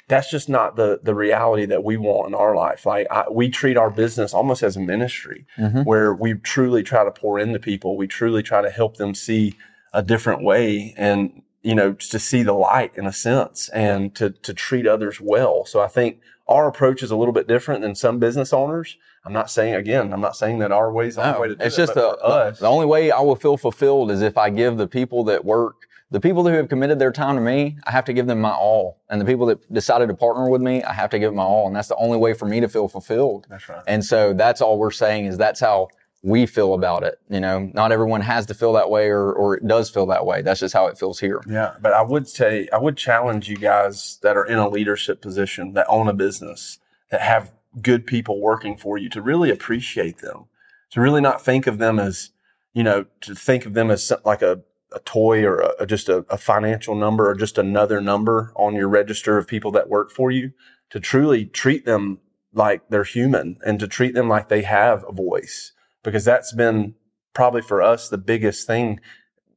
That's 0.08 0.30
just 0.30 0.48
not 0.48 0.76
the 0.76 1.00
the 1.02 1.14
reality 1.14 1.66
that 1.66 1.82
we 1.82 1.96
want 1.96 2.28
in 2.28 2.34
our 2.34 2.54
life. 2.54 2.86
Like 2.86 3.08
I, 3.10 3.24
we 3.30 3.48
treat 3.48 3.76
our 3.76 3.90
business 3.90 4.32
almost 4.32 4.62
as 4.62 4.76
a 4.76 4.80
ministry, 4.80 5.46
mm-hmm. 5.58 5.82
where 5.82 6.14
we 6.14 6.34
truly 6.34 6.84
try 6.84 7.02
to 7.04 7.10
pour 7.10 7.40
into 7.40 7.58
people. 7.58 7.96
We 7.96 8.06
truly 8.06 8.42
try 8.42 8.62
to 8.62 8.70
help 8.70 8.98
them 8.98 9.14
see 9.14 9.56
a 9.92 10.02
different 10.02 10.44
way, 10.44 10.94
and 10.96 11.42
you 11.62 11.74
know, 11.74 11.94
to 11.94 12.18
see 12.20 12.44
the 12.44 12.52
light 12.52 12.92
in 12.96 13.06
a 13.06 13.12
sense, 13.12 13.68
and 13.70 14.14
to 14.14 14.30
to 14.30 14.54
treat 14.54 14.86
others 14.86 15.20
well. 15.20 15.64
So 15.64 15.80
I 15.80 15.88
think 15.88 16.20
our 16.46 16.68
approach 16.68 17.02
is 17.02 17.10
a 17.10 17.16
little 17.16 17.34
bit 17.34 17.48
different 17.48 17.82
than 17.82 17.96
some 17.96 18.20
business 18.20 18.52
owners. 18.52 18.96
I'm 19.26 19.32
not 19.32 19.50
saying 19.50 19.74
again, 19.74 20.12
I'm 20.12 20.20
not 20.20 20.36
saying 20.36 20.60
that 20.60 20.72
our 20.72 20.92
way 20.92 21.08
is 21.08 21.16
the 21.16 21.32
no, 21.32 21.40
way 21.40 21.48
to 21.48 21.56
do 21.56 21.64
it's 21.64 21.76
it. 21.76 21.82
It's 21.82 21.92
just 21.92 21.94
the, 21.94 22.16
us. 22.18 22.60
the 22.60 22.68
only 22.68 22.86
way 22.86 23.10
I 23.10 23.20
will 23.20 23.36
feel 23.36 23.56
fulfilled 23.56 24.10
is 24.10 24.22
if 24.22 24.38
I 24.38 24.50
give 24.50 24.76
the 24.76 24.86
people 24.86 25.24
that 25.24 25.44
work, 25.44 25.76
the 26.12 26.20
people 26.20 26.46
who 26.46 26.54
have 26.54 26.68
committed 26.68 27.00
their 27.00 27.10
time 27.10 27.34
to 27.34 27.40
me, 27.40 27.76
I 27.84 27.90
have 27.90 28.04
to 28.04 28.12
give 28.12 28.28
them 28.28 28.40
my 28.40 28.52
all. 28.52 29.02
And 29.10 29.20
the 29.20 29.24
people 29.24 29.46
that 29.46 29.72
decided 29.72 30.08
to 30.08 30.14
partner 30.14 30.48
with 30.48 30.62
me, 30.62 30.82
I 30.84 30.92
have 30.92 31.10
to 31.10 31.18
give 31.18 31.30
them 31.30 31.36
my 31.36 31.42
all. 31.42 31.66
And 31.66 31.74
that's 31.74 31.88
the 31.88 31.96
only 31.96 32.16
way 32.16 32.32
for 32.32 32.46
me 32.46 32.60
to 32.60 32.68
feel 32.68 32.86
fulfilled. 32.86 33.46
That's 33.50 33.68
right. 33.68 33.82
And 33.88 34.04
so 34.04 34.32
that's 34.32 34.60
all 34.60 34.78
we're 34.78 34.92
saying 34.92 35.26
is 35.26 35.36
that's 35.36 35.58
how 35.58 35.88
we 36.22 36.46
feel 36.46 36.74
about 36.74 37.02
it. 37.02 37.20
You 37.28 37.40
know, 37.40 37.70
not 37.74 37.90
everyone 37.90 38.20
has 38.20 38.46
to 38.46 38.54
feel 38.54 38.72
that 38.74 38.88
way 38.88 39.08
or, 39.08 39.32
or 39.32 39.56
it 39.56 39.66
does 39.66 39.90
feel 39.90 40.06
that 40.06 40.24
way. 40.24 40.42
That's 40.42 40.60
just 40.60 40.74
how 40.74 40.86
it 40.86 40.96
feels 40.96 41.18
here. 41.18 41.40
Yeah. 41.48 41.74
But 41.80 41.92
I 41.92 42.02
would 42.02 42.28
say, 42.28 42.68
I 42.72 42.78
would 42.78 42.96
challenge 42.96 43.48
you 43.48 43.56
guys 43.56 44.18
that 44.22 44.36
are 44.36 44.44
in 44.44 44.58
a 44.58 44.68
leadership 44.68 45.20
position, 45.20 45.72
that 45.74 45.86
own 45.88 46.08
a 46.08 46.14
business, 46.14 46.78
that 47.10 47.20
have 47.20 47.52
good 47.82 48.06
people 48.06 48.40
working 48.40 48.76
for 48.76 48.98
you 48.98 49.08
to 49.10 49.22
really 49.22 49.50
appreciate 49.50 50.18
them, 50.18 50.46
to 50.90 51.00
really 51.00 51.20
not 51.20 51.44
think 51.44 51.66
of 51.66 51.78
them 51.78 51.98
as, 51.98 52.30
you 52.72 52.82
know, 52.82 53.06
to 53.20 53.34
think 53.34 53.66
of 53.66 53.74
them 53.74 53.90
as 53.90 54.12
like 54.24 54.42
a, 54.42 54.62
a 54.92 55.00
toy 55.00 55.44
or 55.44 55.58
a, 55.78 55.86
just 55.86 56.08
a, 56.08 56.18
a 56.30 56.38
financial 56.38 56.94
number 56.94 57.28
or 57.28 57.34
just 57.34 57.58
another 57.58 58.00
number 58.00 58.52
on 58.56 58.74
your 58.74 58.88
register 58.88 59.36
of 59.36 59.46
people 59.46 59.70
that 59.72 59.88
work 59.88 60.10
for 60.10 60.30
you, 60.30 60.52
to 60.90 61.00
truly 61.00 61.44
treat 61.44 61.84
them 61.84 62.18
like 62.54 62.88
they're 62.88 63.04
human 63.04 63.58
and 63.66 63.78
to 63.80 63.88
treat 63.88 64.14
them 64.14 64.28
like 64.28 64.48
they 64.48 64.62
have 64.62 65.04
a 65.06 65.12
voice 65.12 65.72
because 66.02 66.24
that's 66.24 66.52
been 66.52 66.94
probably 67.34 67.60
for 67.60 67.82
us 67.82 68.08
the 68.08 68.16
biggest 68.16 68.66
thing. 68.66 68.98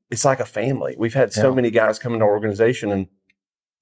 It's 0.09 0.25
like 0.25 0.39
a 0.41 0.45
family. 0.45 0.95
We've 0.97 1.13
had 1.13 1.31
so 1.31 1.49
Yeah. 1.49 1.55
many 1.55 1.71
guys 1.71 1.99
come 1.99 2.13
into 2.13 2.25
our 2.25 2.31
organization 2.31 2.91
and 2.91 3.07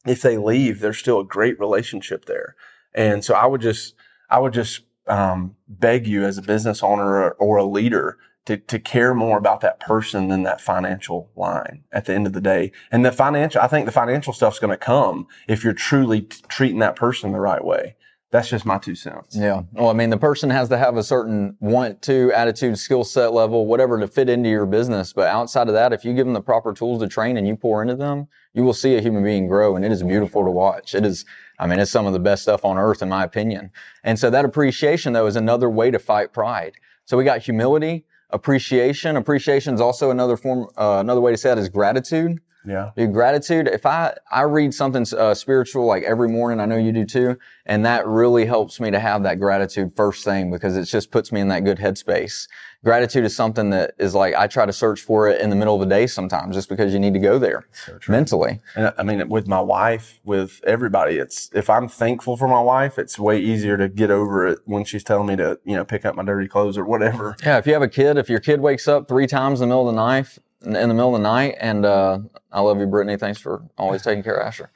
if 0.06 0.22
they 0.22 0.38
leave, 0.38 0.80
there's 0.80 1.00
still 1.00 1.20
a 1.22 1.26
great 1.26 1.60
relationship 1.60 2.26
there. 2.26 2.56
And 2.94 3.24
so 3.26 3.34
I 3.34 3.46
would 3.46 3.62
just, 3.62 3.96
I 4.30 4.40
would 4.40 4.54
just 4.54 4.82
um, 5.08 5.56
beg 5.68 6.08
you 6.08 6.24
as 6.24 6.38
a 6.38 6.42
business 6.42 6.84
owner 6.84 7.06
or, 7.06 7.32
or 7.34 7.58
a 7.58 7.64
leader 7.64 8.18
to, 8.46 8.58
to 8.58 8.80
care 8.80 9.14
more 9.14 9.38
about 9.38 9.62
that 9.62 9.80
person 9.80 10.30
than 10.30 10.44
that 10.44 10.62
financial 10.62 11.30
line 11.36 11.84
at 11.92 12.06
the 12.06 12.14
end 12.14 12.26
of 12.28 12.34
the 12.34 12.42
day. 12.42 12.72
And 12.92 13.06
the 13.06 13.12
financial, 13.12 13.62
I 13.62 13.68
think 13.68 13.86
the 13.86 13.92
financial 13.92 14.32
stuff's 14.32 14.60
going 14.60 14.72
to 14.72 14.78
come 14.78 15.28
if 15.48 15.64
you're 15.64 15.74
truly 15.74 16.22
t- 16.22 16.42
treating 16.48 16.80
that 16.80 16.96
person 16.96 17.34
the 17.34 17.42
right 17.42 17.64
way. 17.64 17.98
That's 18.30 18.50
just 18.50 18.66
my 18.66 18.78
two 18.78 18.94
cents. 18.96 19.38
Yeah. 19.38 19.62
Well, 19.72 19.90
I 19.90 19.94
mean, 19.94 20.10
the 20.10 20.18
person 20.18 20.50
has 20.50 20.68
to 20.70 20.78
have 20.78 20.98
a 20.98 21.04
certain 21.04 21.56
want 21.62 22.02
to, 22.04 22.32
attitude, 22.34 22.78
skill 22.78 23.06
set 23.06 23.32
level, 23.32 23.66
whatever 23.66 23.98
to 24.00 24.08
fit 24.08 24.28
into 24.28 24.50
your 24.50 24.66
business. 24.66 25.14
But 25.14 25.28
outside 25.28 25.70
of 25.70 25.74
that, 25.76 25.94
if 25.94 26.04
you 26.04 26.14
give 26.14 26.26
them 26.26 26.34
the 26.34 26.42
proper 26.42 26.74
tools 26.74 27.02
to 27.02 27.08
train 27.08 27.38
and 27.38 27.48
you 27.48 27.56
pour 27.56 27.82
into 27.82 27.96
them, 27.96 28.28
you 28.54 28.64
will 28.64 28.74
see 28.74 28.96
a 28.98 29.02
human 29.02 29.24
being 29.24 29.48
grow. 29.48 29.78
And 29.78 29.86
it 29.86 29.94
is 29.94 30.04
beautiful 30.04 30.44
to 30.44 30.52
watch. 30.52 30.94
It 30.94 31.06
is, 31.06 31.24
I 31.58 31.68
mean, 31.68 31.80
it's 31.80 31.90
some 31.90 32.06
of 32.06 32.12
the 32.12 32.20
best 32.20 32.44
stuff 32.44 32.66
on 32.66 32.78
earth, 32.78 33.02
in 33.02 33.08
my 33.08 33.24
opinion. 33.24 33.72
And 34.04 34.20
so 34.20 34.30
that 34.30 34.44
appreciation, 34.44 35.14
though, 35.14 35.28
is 35.28 35.38
another 35.38 35.70
way 35.70 35.90
to 35.90 36.00
fight 36.00 36.34
pride. 36.34 36.74
So 37.06 37.16
we 37.16 37.24
got 37.24 37.42
humility, 37.42 38.06
appreciation. 38.32 39.16
Appreciation 39.16 39.74
is 39.74 39.80
also 39.80 40.12
another 40.12 40.36
form, 40.36 40.68
uh, 40.76 40.98
another 41.00 41.22
way 41.22 41.32
to 41.32 41.38
say 41.38 41.48
that 41.48 41.58
is 41.58 41.70
gratitude. 41.70 42.40
Yeah. 42.68 42.92
Dude, 42.98 43.14
gratitude. 43.14 43.68
If 43.68 43.86
I 43.86 44.14
I 44.30 44.42
read 44.42 44.74
something 44.74 45.06
uh, 45.18 45.34
spiritual 45.34 45.86
like 45.86 46.04
every 46.04 46.28
morning, 46.28 46.60
I 46.60 46.66
know 46.66 46.78
you 46.78 46.92
do 46.92 47.06
too, 47.06 47.38
and 47.66 47.86
that 47.86 48.06
really 48.06 48.46
helps 48.46 48.80
me 48.80 48.92
to 48.92 49.00
have 49.00 49.24
that 49.24 49.40
gratitude 49.40 49.94
first 49.96 50.26
thing 50.26 50.52
because 50.52 50.76
it 50.76 50.84
just 50.84 51.10
puts 51.10 51.32
me 51.32 51.40
in 51.40 51.48
that 51.48 51.64
good 51.64 51.78
headspace. 51.78 52.48
Gratitude 52.84 53.24
is 53.24 53.36
something 53.36 53.70
that 53.70 53.94
is 53.98 54.14
like 54.14 54.36
I 54.36 54.48
try 54.48 54.66
to 54.66 54.74
search 54.74 55.02
for 55.02 55.30
it 55.30 55.42
in 55.42 55.50
the 55.50 55.56
middle 55.56 55.76
of 55.76 55.80
the 55.80 55.88
day 55.88 56.08
sometimes, 56.08 56.56
just 56.56 56.68
because 56.68 56.94
you 56.94 57.00
need 57.00 57.14
to 57.14 57.20
go 57.20 57.40
there 57.40 57.68
So 57.86 57.98
mentally. 58.08 58.60
And 58.76 58.94
I 58.98 59.04
mean, 59.04 59.28
with 59.30 59.48
my 59.48 59.62
wife, 59.62 60.20
with 60.26 60.62
everybody, 60.66 61.18
it's 61.18 61.50
if 61.54 61.70
I'm 61.70 61.88
thankful 61.88 62.36
for 62.36 62.50
my 62.50 62.62
wife, 62.62 63.00
it's 63.00 63.18
way 63.18 63.40
easier 63.40 63.78
to 63.78 63.88
get 63.88 64.12
over 64.12 64.46
it 64.46 64.60
when 64.66 64.84
she's 64.84 65.04
telling 65.04 65.28
me 65.28 65.38
to, 65.38 65.58
you 65.64 65.76
know, 65.76 65.86
pick 65.86 66.06
up 66.06 66.16
my 66.16 66.24
dirty 66.24 66.48
clothes 66.48 66.78
or 66.78 66.86
whatever. 66.86 67.36
Yeah, 67.44 67.58
if 67.58 67.66
you 67.66 67.74
have 67.74 67.82
a 67.82 67.88
kid, 67.88 68.18
if 68.18 68.30
your 68.30 68.40
kid 68.42 68.60
wakes 68.60 68.88
up 68.90 69.08
three 69.08 69.28
times 69.28 69.62
in 69.62 69.70
the 69.70 69.74
middle 69.74 69.88
of 69.88 69.96
the 69.96 70.02
night, 70.02 70.38
in 70.64 70.74
the 70.74 70.88
middle 70.88 71.16
of 71.16 71.22
the 71.22 71.28
night, 71.28 71.56
and 71.60 71.86
uh, 71.86 72.20
I 72.52 72.62
love 72.62 72.80
you, 72.80 72.88
Brittany. 72.88 73.18
Thanks 73.18 73.40
for 73.40 73.64
always 73.78 74.02
taking 74.02 74.24
care 74.24 74.36
of 74.36 74.48
Asher. 74.48 74.70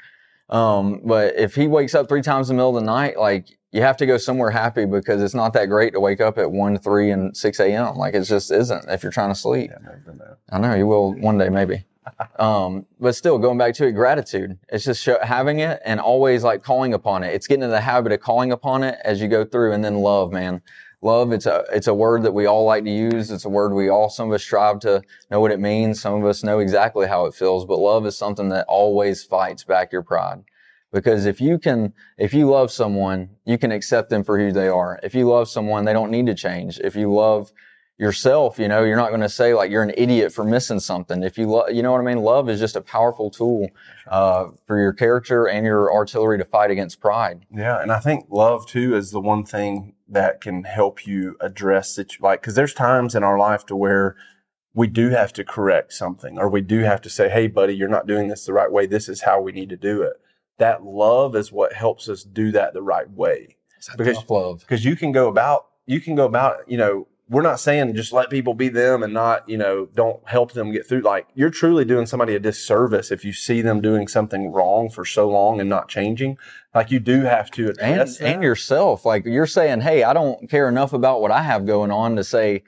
Um, 0.49 1.01
but 1.05 1.35
if 1.35 1.55
he 1.55 1.67
wakes 1.67 1.95
up 1.95 2.09
three 2.09 2.21
times 2.21 2.49
in 2.49 2.55
the 2.55 2.59
middle 2.59 2.77
of 2.77 2.83
the 2.83 2.91
night, 2.91 3.17
like 3.17 3.57
you 3.71 3.81
have 3.81 3.97
to 3.97 4.05
go 4.05 4.17
somewhere 4.17 4.51
happy 4.51 4.85
because 4.85 5.21
it's 5.21 5.33
not 5.33 5.53
that 5.53 5.67
great 5.67 5.93
to 5.93 5.99
wake 5.99 6.19
up 6.19 6.37
at 6.37 6.51
one, 6.51 6.77
three, 6.77 7.09
and 7.11 7.35
six 7.35 7.59
a.m. 7.59 7.95
Like 7.95 8.13
it 8.13 8.23
just 8.23 8.51
isn't 8.51 8.89
if 8.89 9.01
you're 9.01 9.11
trying 9.11 9.29
to 9.29 9.35
sleep. 9.35 9.71
Yeah, 9.71 9.77
I've 9.77 9.83
never 9.83 9.97
been 10.05 10.17
there. 10.17 10.37
I 10.51 10.59
know 10.59 10.73
you 10.75 10.87
will 10.87 11.13
one 11.13 11.37
day, 11.37 11.49
maybe. 11.49 11.85
Um, 12.39 12.87
but 12.99 13.13
still, 13.15 13.37
going 13.37 13.59
back 13.59 13.75
to 13.75 13.85
it, 13.85 13.91
gratitude. 13.91 14.57
It's 14.69 14.83
just 14.83 15.03
show, 15.03 15.19
having 15.21 15.59
it 15.59 15.79
and 15.85 15.99
always 15.99 16.43
like 16.43 16.63
calling 16.63 16.95
upon 16.95 17.23
it. 17.23 17.33
It's 17.35 17.45
getting 17.45 17.63
in 17.63 17.69
the 17.69 17.79
habit 17.79 18.11
of 18.11 18.19
calling 18.19 18.51
upon 18.51 18.83
it 18.83 18.97
as 19.03 19.21
you 19.21 19.27
go 19.27 19.45
through, 19.45 19.73
and 19.73 19.83
then 19.85 19.97
love, 19.97 20.31
man. 20.31 20.63
Love. 21.03 21.31
It's 21.31 21.47
a 21.47 21.65
it's 21.71 21.87
a 21.87 21.93
word 21.93 22.23
that 22.23 22.33
we 22.33 22.45
all 22.45 22.65
like 22.65 22.83
to 22.83 22.91
use. 22.91 23.31
It's 23.31 23.45
a 23.45 23.49
word 23.49 23.73
we 23.73 23.89
all 23.89 24.09
some 24.09 24.29
of 24.29 24.35
us 24.35 24.43
strive 24.43 24.79
to 24.81 25.01
know 25.31 25.39
what 25.39 25.51
it 25.51 25.59
means. 25.59 25.99
Some 25.99 26.13
of 26.13 26.25
us 26.25 26.43
know 26.43 26.59
exactly 26.59 27.07
how 27.07 27.25
it 27.25 27.33
feels. 27.33 27.65
But 27.65 27.79
love 27.79 28.05
is 28.05 28.15
something 28.15 28.49
that 28.49 28.65
always 28.67 29.23
fights 29.23 29.63
back 29.63 29.91
your 29.91 30.03
pride. 30.03 30.43
Because 30.91 31.25
if 31.25 31.39
you 31.39 31.57
can, 31.57 31.93
if 32.17 32.33
you 32.33 32.49
love 32.49 32.69
someone, 32.69 33.29
you 33.45 33.57
can 33.57 33.71
accept 33.71 34.09
them 34.09 34.23
for 34.23 34.37
who 34.37 34.51
they 34.51 34.67
are. 34.67 34.99
If 35.01 35.15
you 35.15 35.27
love 35.27 35.49
someone, 35.49 35.85
they 35.85 35.93
don't 35.93 36.11
need 36.11 36.25
to 36.27 36.35
change. 36.35 36.79
If 36.79 36.95
you 36.95 37.11
love 37.11 37.51
yourself, 37.97 38.59
you 38.59 38.67
know, 38.67 38.83
you're 38.83 38.97
not 38.97 39.09
going 39.09 39.21
to 39.21 39.29
say 39.29 39.53
like 39.53 39.71
you're 39.71 39.83
an 39.83 39.93
idiot 39.95 40.33
for 40.33 40.43
missing 40.43 40.79
something. 40.79 41.23
If 41.23 41.37
you 41.37 41.45
love, 41.45 41.71
you 41.71 41.81
know 41.83 41.91
what 41.91 42.01
I 42.01 42.03
mean? 42.03 42.17
Love 42.17 42.49
is 42.49 42.59
just 42.59 42.75
a 42.75 42.81
powerful 42.81 43.29
tool, 43.29 43.69
uh, 44.07 44.47
for 44.65 44.81
your 44.81 44.91
character 44.91 45.47
and 45.47 45.65
your 45.65 45.93
artillery 45.93 46.39
to 46.39 46.45
fight 46.45 46.71
against 46.71 46.99
pride. 46.99 47.45
Yeah, 47.55 47.79
and 47.79 47.91
I 47.91 47.99
think 47.99 48.25
love 48.29 48.67
too 48.67 48.95
is 48.95 49.11
the 49.11 49.21
one 49.21 49.45
thing 49.45 49.93
that 50.11 50.41
can 50.41 50.63
help 50.65 51.07
you 51.07 51.35
address 51.39 51.97
it. 51.97 52.13
Like, 52.19 52.41
because 52.41 52.55
there's 52.55 52.73
times 52.73 53.15
in 53.15 53.23
our 53.23 53.39
life 53.39 53.65
to 53.67 53.75
where 53.75 54.15
we 54.73 54.87
do 54.87 55.09
have 55.09 55.33
to 55.33 55.43
correct 55.43 55.93
something, 55.93 56.37
or 56.37 56.49
we 56.49 56.61
do 56.61 56.79
have 56.79 57.01
to 57.01 57.09
say, 57.09 57.29
"Hey, 57.29 57.47
buddy, 57.47 57.75
you're 57.75 57.89
not 57.89 58.07
doing 58.07 58.27
this 58.27 58.45
the 58.45 58.53
right 58.53 58.71
way. 58.71 58.85
This 58.85 59.09
is 59.09 59.21
how 59.21 59.41
we 59.41 59.51
need 59.51 59.69
to 59.69 59.77
do 59.77 60.01
it." 60.01 60.13
That 60.57 60.83
love 60.83 61.35
is 61.35 61.51
what 61.51 61.73
helps 61.73 62.07
us 62.07 62.23
do 62.23 62.51
that 62.51 62.73
the 62.73 62.83
right 62.83 63.09
way. 63.09 63.57
Because- 63.97 64.29
love. 64.29 64.59
because 64.59 64.85
you 64.85 64.95
can 64.95 65.11
go 65.11 65.27
about 65.27 65.65
you 65.87 65.99
can 65.99 66.15
go 66.15 66.25
about 66.25 66.69
you 66.69 66.77
know 66.77 67.07
we're 67.31 67.41
not 67.41 67.59
saying 67.59 67.95
just 67.95 68.11
let 68.11 68.29
people 68.29 68.53
be 68.53 68.67
them 68.67 69.01
and 69.01 69.13
not 69.13 69.47
you 69.49 69.57
know 69.57 69.87
don't 69.95 70.19
help 70.27 70.51
them 70.51 70.71
get 70.71 70.85
through 70.85 70.99
like 71.01 71.27
you're 71.33 71.49
truly 71.49 71.85
doing 71.85 72.05
somebody 72.05 72.35
a 72.35 72.39
disservice 72.39 73.09
if 73.11 73.23
you 73.25 73.31
see 73.33 73.61
them 73.61 73.79
doing 73.81 74.07
something 74.07 74.51
wrong 74.51 74.89
for 74.89 75.05
so 75.05 75.29
long 75.29 75.59
and 75.59 75.69
not 75.69 75.87
changing 75.87 76.37
like 76.75 76.91
you 76.91 76.99
do 76.99 77.21
have 77.21 77.49
to 77.51 77.69
And, 77.69 77.79
address 77.79 78.17
that. 78.17 78.27
and 78.27 78.43
yourself, 78.43 79.05
like 79.05 79.25
you're 79.25 79.45
saying, 79.47 79.81
Hey, 79.81 80.03
I 80.03 80.13
don't 80.13 80.49
care 80.49 80.69
enough 80.69 80.93
about 80.93 81.21
what 81.21 81.29
I 81.31 81.41
have 81.41 81.65
going 81.65 81.91
on 81.91 82.15
to 82.15 82.23
say, 82.23 82.63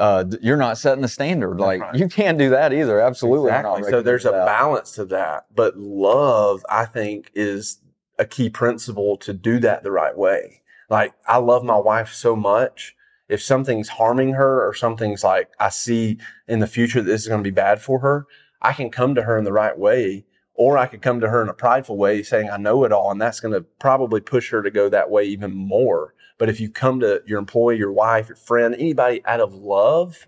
uh, 0.00 0.24
you're 0.40 0.56
not 0.56 0.78
setting 0.78 1.02
the 1.02 1.08
standard. 1.08 1.60
Like 1.60 1.80
right. 1.82 1.94
you 1.94 2.08
can't 2.08 2.38
do 2.38 2.50
that 2.50 2.72
either. 2.72 3.00
Absolutely. 3.00 3.50
Exactly 3.50 3.90
so 3.90 4.02
there's 4.02 4.24
a 4.24 4.32
balance 4.32 4.92
to 4.92 5.04
that 5.06 5.46
but 5.54 5.76
love 5.76 6.64
i 6.68 6.84
think 6.84 7.30
is 7.34 7.80
a 8.18 8.24
key 8.24 8.48
principle 8.48 9.16
to 9.18 9.32
do 9.32 9.58
that 9.58 9.82
the 9.82 9.90
right 9.90 10.16
way 10.16 10.62
like 10.90 11.12
i 11.26 11.36
love 11.36 11.64
my 11.64 11.76
wife 11.76 12.12
so 12.12 12.34
much 12.36 12.94
if 13.28 13.42
something's 13.42 13.88
harming 13.88 14.32
her 14.32 14.66
or 14.66 14.74
something's 14.74 15.24
like 15.24 15.50
i 15.58 15.68
see 15.68 16.18
in 16.48 16.60
the 16.60 16.66
future 16.66 17.00
that 17.00 17.10
this 17.10 17.22
is 17.22 17.28
going 17.28 17.42
to 17.42 17.48
be 17.48 17.54
bad 17.54 17.80
for 17.80 18.00
her 18.00 18.26
i 18.62 18.72
can 18.72 18.90
come 18.90 19.14
to 19.14 19.22
her 19.22 19.38
in 19.38 19.44
the 19.44 19.52
right 19.52 19.78
way 19.78 20.24
or 20.54 20.78
i 20.78 20.86
could 20.86 21.02
come 21.02 21.20
to 21.20 21.28
her 21.28 21.42
in 21.42 21.48
a 21.48 21.54
prideful 21.54 21.96
way 21.96 22.22
saying 22.22 22.50
i 22.50 22.56
know 22.56 22.84
it 22.84 22.92
all 22.92 23.10
and 23.10 23.20
that's 23.20 23.40
going 23.40 23.54
to 23.54 23.62
probably 23.80 24.20
push 24.20 24.50
her 24.50 24.62
to 24.62 24.70
go 24.70 24.88
that 24.88 25.10
way 25.10 25.24
even 25.24 25.52
more. 25.54 26.14
But 26.36 26.48
if 26.48 26.58
you 26.58 26.68
come 26.68 26.98
to 27.00 27.22
your 27.26 27.38
employee 27.38 27.78
your 27.78 27.92
wife 27.92 28.28
your 28.28 28.36
friend 28.36 28.74
anybody 28.74 29.24
out 29.24 29.40
of 29.40 29.54
love 29.54 30.26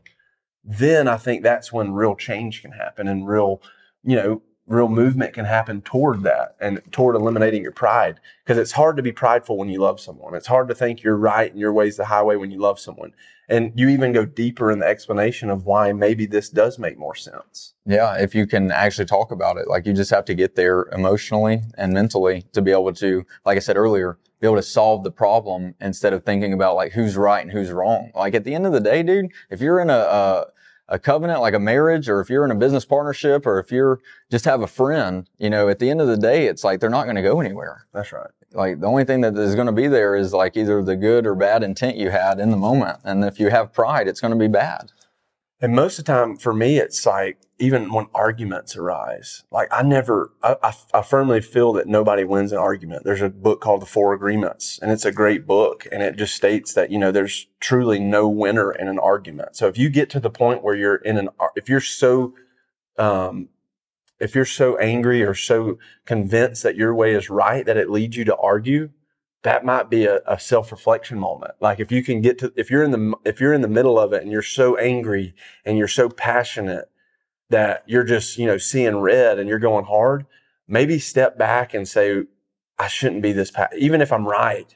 then 0.66 1.06
I 1.06 1.16
think 1.16 1.42
that's 1.42 1.72
when 1.72 1.94
real 1.94 2.16
change 2.16 2.60
can 2.60 2.72
happen 2.72 3.06
and 3.06 3.26
real, 3.26 3.62
you 4.02 4.16
know, 4.16 4.42
real 4.66 4.88
movement 4.88 5.32
can 5.32 5.44
happen 5.44 5.80
toward 5.82 6.22
that 6.22 6.56
and 6.60 6.80
toward 6.90 7.14
eliminating 7.14 7.62
your 7.62 7.72
pride. 7.72 8.20
Because 8.44 8.58
it's 8.58 8.72
hard 8.72 8.96
to 8.96 9.02
be 9.02 9.12
prideful 9.12 9.56
when 9.56 9.68
you 9.68 9.80
love 9.80 10.00
someone. 10.00 10.34
It's 10.34 10.46
hard 10.46 10.68
to 10.68 10.74
think 10.74 11.02
you're 11.02 11.16
right 11.16 11.50
and 11.50 11.60
your 11.60 11.72
way's 11.72 11.96
the 11.96 12.06
highway 12.06 12.36
when 12.36 12.50
you 12.50 12.58
love 12.58 12.78
someone. 12.78 13.12
And 13.48 13.72
you 13.76 13.88
even 13.88 14.12
go 14.12 14.24
deeper 14.24 14.72
in 14.72 14.80
the 14.80 14.86
explanation 14.86 15.50
of 15.50 15.66
why 15.66 15.92
maybe 15.92 16.26
this 16.26 16.48
does 16.48 16.80
make 16.80 16.98
more 16.98 17.14
sense. 17.14 17.74
Yeah, 17.84 18.14
if 18.14 18.34
you 18.34 18.44
can 18.44 18.72
actually 18.72 19.04
talk 19.04 19.30
about 19.30 19.56
it, 19.56 19.68
like 19.68 19.86
you 19.86 19.92
just 19.92 20.10
have 20.10 20.24
to 20.24 20.34
get 20.34 20.56
there 20.56 20.86
emotionally 20.92 21.62
and 21.78 21.92
mentally 21.92 22.44
to 22.52 22.60
be 22.60 22.72
able 22.72 22.92
to, 22.94 23.24
like 23.44 23.56
I 23.56 23.60
said 23.60 23.76
earlier, 23.76 24.18
be 24.40 24.48
able 24.48 24.56
to 24.56 24.62
solve 24.62 25.04
the 25.04 25.12
problem 25.12 25.76
instead 25.80 26.12
of 26.12 26.24
thinking 26.24 26.52
about 26.52 26.74
like 26.74 26.92
who's 26.92 27.16
right 27.16 27.40
and 27.40 27.52
who's 27.52 27.70
wrong. 27.70 28.10
Like 28.16 28.34
at 28.34 28.42
the 28.42 28.54
end 28.54 28.66
of 28.66 28.72
the 28.72 28.80
day, 28.80 29.04
dude, 29.04 29.30
if 29.48 29.60
you're 29.60 29.78
in 29.78 29.90
a, 29.90 30.46
a 30.88 30.98
covenant 30.98 31.40
like 31.40 31.54
a 31.54 31.58
marriage 31.58 32.08
or 32.08 32.20
if 32.20 32.30
you're 32.30 32.44
in 32.44 32.50
a 32.50 32.56
business 32.56 32.84
partnership 32.84 33.46
or 33.46 33.58
if 33.58 33.72
you're 33.72 34.00
just 34.30 34.44
have 34.44 34.62
a 34.62 34.66
friend, 34.66 35.28
you 35.38 35.50
know, 35.50 35.68
at 35.68 35.78
the 35.78 35.90
end 35.90 36.00
of 36.00 36.06
the 36.06 36.16
day, 36.16 36.46
it's 36.46 36.62
like 36.62 36.80
they're 36.80 36.90
not 36.90 37.04
going 37.04 37.16
to 37.16 37.22
go 37.22 37.40
anywhere. 37.40 37.86
That's 37.92 38.12
right. 38.12 38.30
Like 38.52 38.80
the 38.80 38.86
only 38.86 39.04
thing 39.04 39.20
that 39.22 39.36
is 39.36 39.54
going 39.54 39.66
to 39.66 39.72
be 39.72 39.88
there 39.88 40.14
is 40.14 40.32
like 40.32 40.56
either 40.56 40.82
the 40.82 40.96
good 40.96 41.26
or 41.26 41.34
bad 41.34 41.62
intent 41.62 41.96
you 41.96 42.10
had 42.10 42.38
in 42.38 42.50
the 42.50 42.56
moment. 42.56 43.00
And 43.04 43.24
if 43.24 43.40
you 43.40 43.50
have 43.50 43.72
pride, 43.72 44.06
it's 44.08 44.20
going 44.20 44.32
to 44.32 44.38
be 44.38 44.48
bad. 44.48 44.92
And 45.60 45.74
most 45.74 45.98
of 45.98 46.04
the 46.04 46.12
time 46.12 46.36
for 46.36 46.52
me, 46.52 46.78
it's 46.78 47.04
like, 47.04 47.38
even 47.58 47.92
when 47.92 48.06
arguments 48.14 48.76
arise, 48.76 49.44
like 49.50 49.68
I 49.72 49.82
never, 49.82 50.32
I, 50.42 50.56
I, 50.62 50.74
I 50.94 51.02
firmly 51.02 51.40
feel 51.40 51.72
that 51.74 51.86
nobody 51.86 52.24
wins 52.24 52.52
an 52.52 52.58
argument. 52.58 53.04
There's 53.04 53.22
a 53.22 53.30
book 53.30 53.60
called 53.60 53.80
The 53.80 53.86
Four 53.86 54.12
Agreements 54.12 54.78
and 54.82 54.92
it's 54.92 55.06
a 55.06 55.12
great 55.12 55.46
book. 55.46 55.86
And 55.90 56.02
it 56.02 56.16
just 56.16 56.34
states 56.34 56.74
that, 56.74 56.90
you 56.90 56.98
know, 56.98 57.10
there's 57.10 57.46
truly 57.60 57.98
no 57.98 58.28
winner 58.28 58.72
in 58.72 58.88
an 58.88 58.98
argument. 58.98 59.56
So 59.56 59.68
if 59.68 59.78
you 59.78 59.88
get 59.88 60.10
to 60.10 60.20
the 60.20 60.30
point 60.30 60.62
where 60.62 60.74
you're 60.74 60.96
in 60.96 61.16
an, 61.16 61.30
if 61.54 61.68
you're 61.68 61.80
so, 61.80 62.34
um, 62.98 63.48
if 64.20 64.34
you're 64.34 64.44
so 64.44 64.76
angry 64.76 65.22
or 65.22 65.34
so 65.34 65.78
convinced 66.04 66.62
that 66.62 66.76
your 66.76 66.94
way 66.94 67.14
is 67.14 67.30
right 67.30 67.64
that 67.64 67.76
it 67.76 67.90
leads 67.90 68.16
you 68.16 68.24
to 68.24 68.36
argue, 68.36 68.90
that 69.44 69.64
might 69.64 69.88
be 69.88 70.04
a, 70.04 70.20
a 70.26 70.38
self-reflection 70.38 71.18
moment. 71.18 71.52
Like 71.60 71.80
if 71.80 71.90
you 71.90 72.02
can 72.02 72.20
get 72.20 72.38
to, 72.40 72.52
if 72.56 72.70
you're 72.70 72.82
in 72.82 72.90
the, 72.90 73.14
if 73.24 73.40
you're 73.40 73.54
in 73.54 73.62
the 73.62 73.68
middle 73.68 73.98
of 73.98 74.12
it 74.12 74.22
and 74.22 74.30
you're 74.30 74.42
so 74.42 74.76
angry 74.76 75.34
and 75.64 75.78
you're 75.78 75.88
so 75.88 76.10
passionate 76.10 76.90
that 77.50 77.84
you're 77.86 78.04
just, 78.04 78.38
you 78.38 78.46
know, 78.46 78.58
seeing 78.58 78.96
red 78.98 79.38
and 79.38 79.48
you're 79.48 79.58
going 79.58 79.84
hard, 79.84 80.26
maybe 80.66 80.98
step 80.98 81.38
back 81.38 81.74
and 81.74 81.86
say, 81.86 82.24
I 82.78 82.88
shouldn't 82.88 83.22
be 83.22 83.32
this, 83.32 83.50
pa-. 83.50 83.68
even 83.78 84.00
if 84.00 84.12
I'm 84.12 84.26
right, 84.26 84.74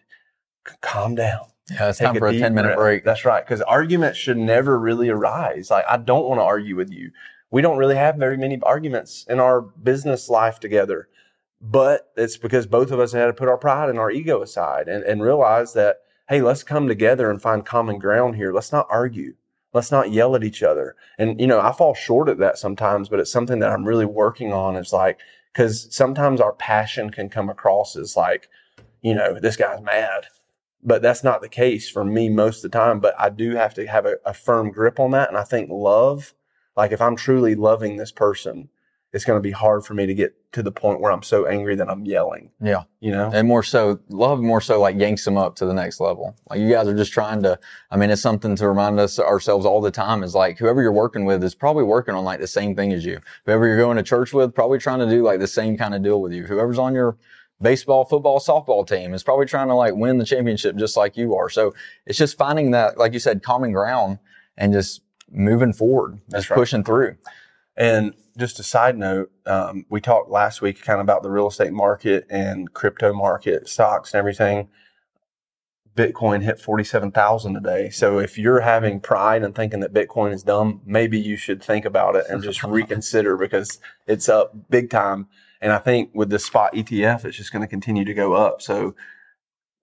c- 0.67 0.75
calm 0.81 1.15
down. 1.15 1.47
Yeah, 1.71 1.91
it's 1.91 1.99
Take 1.99 2.07
time 2.07 2.17
for 2.17 2.29
a 2.29 2.39
10 2.39 2.55
minute 2.55 2.69
breath. 2.69 2.79
break. 2.79 3.05
That's 3.05 3.25
right. 3.25 3.45
Because 3.45 3.61
arguments 3.63 4.19
should 4.19 4.39
never 4.39 4.79
really 4.79 5.09
arise. 5.09 5.71
Like, 5.71 5.85
I 5.89 5.97
don't 5.99 6.27
want 6.29 6.41
to 6.41 6.45
argue 6.45 6.77
with 6.77 6.91
you. 6.91 7.11
We 7.51 7.63
don't 7.63 7.79
really 7.79 7.97
have 7.97 8.17
very 8.17 8.37
many 8.37 8.59
arguments 8.63 9.25
in 9.29 9.39
our 9.41 9.61
business 9.61 10.29
life 10.29 10.59
together. 10.61 11.09
But 11.61 12.11
it's 12.17 12.37
because 12.39 12.67
both 12.67 12.91
of 12.91 12.99
us 12.99 13.13
had 13.13 13.27
to 13.27 13.33
put 13.33 13.49
our 13.49 13.59
pride 13.59 13.91
and 13.91 13.99
our 13.99 14.11
ego 14.11 14.41
aside 14.43 14.89
and, 14.89 15.05
and 15.05 15.23
realize 15.23 15.75
that, 15.75 15.99
hey, 16.29 16.41
let's 16.41 16.63
come 16.63 16.89
together 16.89 17.31
and 17.31 17.41
find 17.43 17.67
common 17.67 17.99
ground 17.99 18.37
here. 18.37 18.53
Let's 18.53 18.73
not 18.73 18.87
argue. 18.89 19.35
Let's 19.73 19.93
not 19.93 20.11
yell 20.11 20.35
at 20.35 20.45
each 20.45 20.63
other. 20.63 20.97
And, 21.19 21.41
you 21.41 21.47
know, 21.47 21.61
I 21.61 21.73
fall 21.73 21.95
short 21.95 22.29
at 22.29 22.39
that 22.39 22.59
sometimes, 22.59 23.09
but 23.09 23.21
it's 23.21 23.33
something 23.33 23.61
that 23.61 23.71
I'm 23.71 23.85
really 23.85 24.07
working 24.07 24.53
on. 24.53 24.77
It's 24.77 24.93
like, 24.93 25.21
because 25.53 25.87
sometimes 25.95 26.41
our 26.41 26.53
passion 26.53 27.11
can 27.11 27.29
come 27.29 27.49
across 27.49 27.97
as 27.97 28.17
like, 28.17 28.49
you 29.01 29.15
know, 29.15 29.39
this 29.39 29.57
guy's 29.57 29.81
mad 29.81 30.27
but 30.83 31.03
that's 31.03 31.25
not 31.25 31.41
the 31.41 31.49
case 31.49 31.91
for 31.91 32.05
me 32.05 32.29
most 32.29 32.65
of 32.65 32.71
the 32.71 32.79
time. 32.79 33.01
But 33.01 33.15
I 33.19 33.29
do 33.29 33.55
have 33.57 33.75
to 33.75 33.87
have 33.87 34.07
a, 34.07 34.17
a, 34.25 34.35
firm 34.35 34.71
grip 34.71 34.99
on 34.99 35.11
that. 35.13 35.29
And 35.29 35.37
I 35.37 35.45
think 35.45 35.71
love, 35.71 36.35
like 36.77 36.93
if 36.93 37.01
I'm 37.01 37.17
truly 37.17 37.55
loving 37.55 37.97
this 37.97 38.13
person, 38.13 38.69
it's 39.13 39.25
going 39.25 39.37
to 39.37 39.43
be 39.43 39.51
hard 39.51 39.85
for 39.85 39.95
me 39.95 40.07
to 40.07 40.15
get 40.15 40.35
to 40.53 40.63
the 40.63 40.71
point 40.71 41.01
where 41.01 41.11
I'm 41.11 41.23
so 41.23 41.47
angry 41.47 41.75
that 41.77 41.89
I'm 41.89 42.05
yelling. 42.05 42.51
Yeah. 42.61 42.85
You 43.01 43.11
know? 43.11 43.31
And 43.33 43.49
more 43.49 43.63
so, 43.63 43.99
love 44.09 44.41
more 44.41 44.61
so 44.61 44.81
like 44.81 44.97
yanks 44.97 45.25
them 45.25 45.37
up 45.37 45.57
to 45.57 45.67
the 45.67 45.75
next 45.75 46.01
level. 46.01 46.37
Like 46.49 46.61
you 46.61 46.71
guys 46.71 46.87
are 46.87 46.97
just 46.97 47.13
trying 47.13 47.43
to, 47.43 47.59
I 47.91 47.97
mean, 47.97 48.11
it's 48.11 48.23
something 48.23 48.55
to 48.57 48.69
remind 48.69 49.01
us 49.01 49.19
ourselves 49.19 49.67
all 49.67 49.81
the 49.81 49.91
time 49.91 50.23
is 50.23 50.35
like 50.35 50.59
whoever 50.59 50.81
you're 50.81 50.93
working 50.93 51.25
with 51.25 51.43
is 51.43 51.55
probably 51.55 51.85
working 51.85 52.15
on 52.15 52.25
like 52.25 52.41
the 52.41 52.47
same 52.47 52.77
thing 52.77 52.93
as 52.93 53.05
you. 53.05 53.21
Whoever 53.47 53.67
you're 53.67 53.79
going 53.79 53.97
to 53.97 54.03
church 54.03 54.33
with, 54.33 54.55
probably 54.55 54.79
trying 54.79 55.01
to 55.01 55.09
do 55.09 55.23
like 55.23 55.41
the 55.41 55.49
same 55.49 55.77
kind 55.77 55.95
of 55.95 56.03
deal 56.03 56.21
with 56.21 56.33
you. 56.33 56.45
Whoever's 56.45 56.79
on 56.79 56.95
your, 56.95 57.17
baseball, 57.63 58.05
football, 58.05 58.41
softball 58.41 58.87
team 58.89 59.13
is 59.13 59.23
probably 59.23 59.47
trying 59.47 59.69
to 59.69 59.75
like 59.75 59.95
win 59.95 60.19
the 60.19 60.25
championship 60.25 60.77
just 60.77 60.97
like 60.97 61.17
you 61.17 61.35
are. 61.35 61.51
So 61.51 61.75
it's 62.07 62.19
just 62.19 62.39
finding 62.39 62.71
that, 62.71 62.97
like 62.99 63.13
you 63.13 63.19
said, 63.19 63.43
common 63.43 63.73
ground 63.73 64.19
and 64.57 64.73
just 64.73 65.03
moving 65.31 65.73
forward, 65.73 66.21
That's 66.29 66.45
just 66.45 66.51
right. 66.51 66.57
pushing 66.57 66.85
through. 66.85 67.17
And 67.77 68.15
just 68.41 68.59
a 68.59 68.63
side 68.63 68.99
note, 68.99 69.31
um, 69.47 69.87
we 69.89 70.01
talked 70.01 70.31
last 70.31 70.61
week 70.61 70.83
kind 70.83 70.99
of 71.01 71.05
about 71.05 71.23
the 71.23 71.31
real 71.31 71.49
estate 71.49 71.73
market 71.73 72.27
and 72.29 72.73
crypto 72.75 73.13
market, 73.13 73.69
stocks 73.69 74.13
and 74.13 74.19
everything. 74.19 74.69
Bitcoin 75.95 76.43
hit 76.43 76.61
47,000 76.61 77.55
today. 77.55 77.91
So 77.91 78.19
if 78.19 78.39
you're 78.39 78.61
having 78.61 79.01
pride 79.01 79.43
and 79.43 79.55
thinking 79.55 79.81
that 79.81 79.93
Bitcoin 79.93 80.33
is 80.33 80.43
dumb, 80.43 80.81
maybe 80.85 81.21
you 81.21 81.37
should 81.37 81.63
think 81.63 81.85
about 81.85 82.17
it 82.17 82.25
and 82.29 82.43
just 82.43 82.63
reconsider 82.63 83.37
because 83.37 83.79
it's 84.07 84.29
up 84.29 84.55
big 84.71 84.89
time. 84.89 85.29
And 85.61 85.73
I 85.73 85.79
think 85.79 86.11
with 86.15 86.31
the 86.31 86.39
spot 86.39 86.75
ETF, 86.75 87.25
it's 87.25 87.37
just 87.37 87.53
going 87.53 87.63
to 87.63 87.69
continue 87.69 88.05
to 88.05 88.15
go 88.15 88.33
up. 88.33 88.63
So 88.63 88.95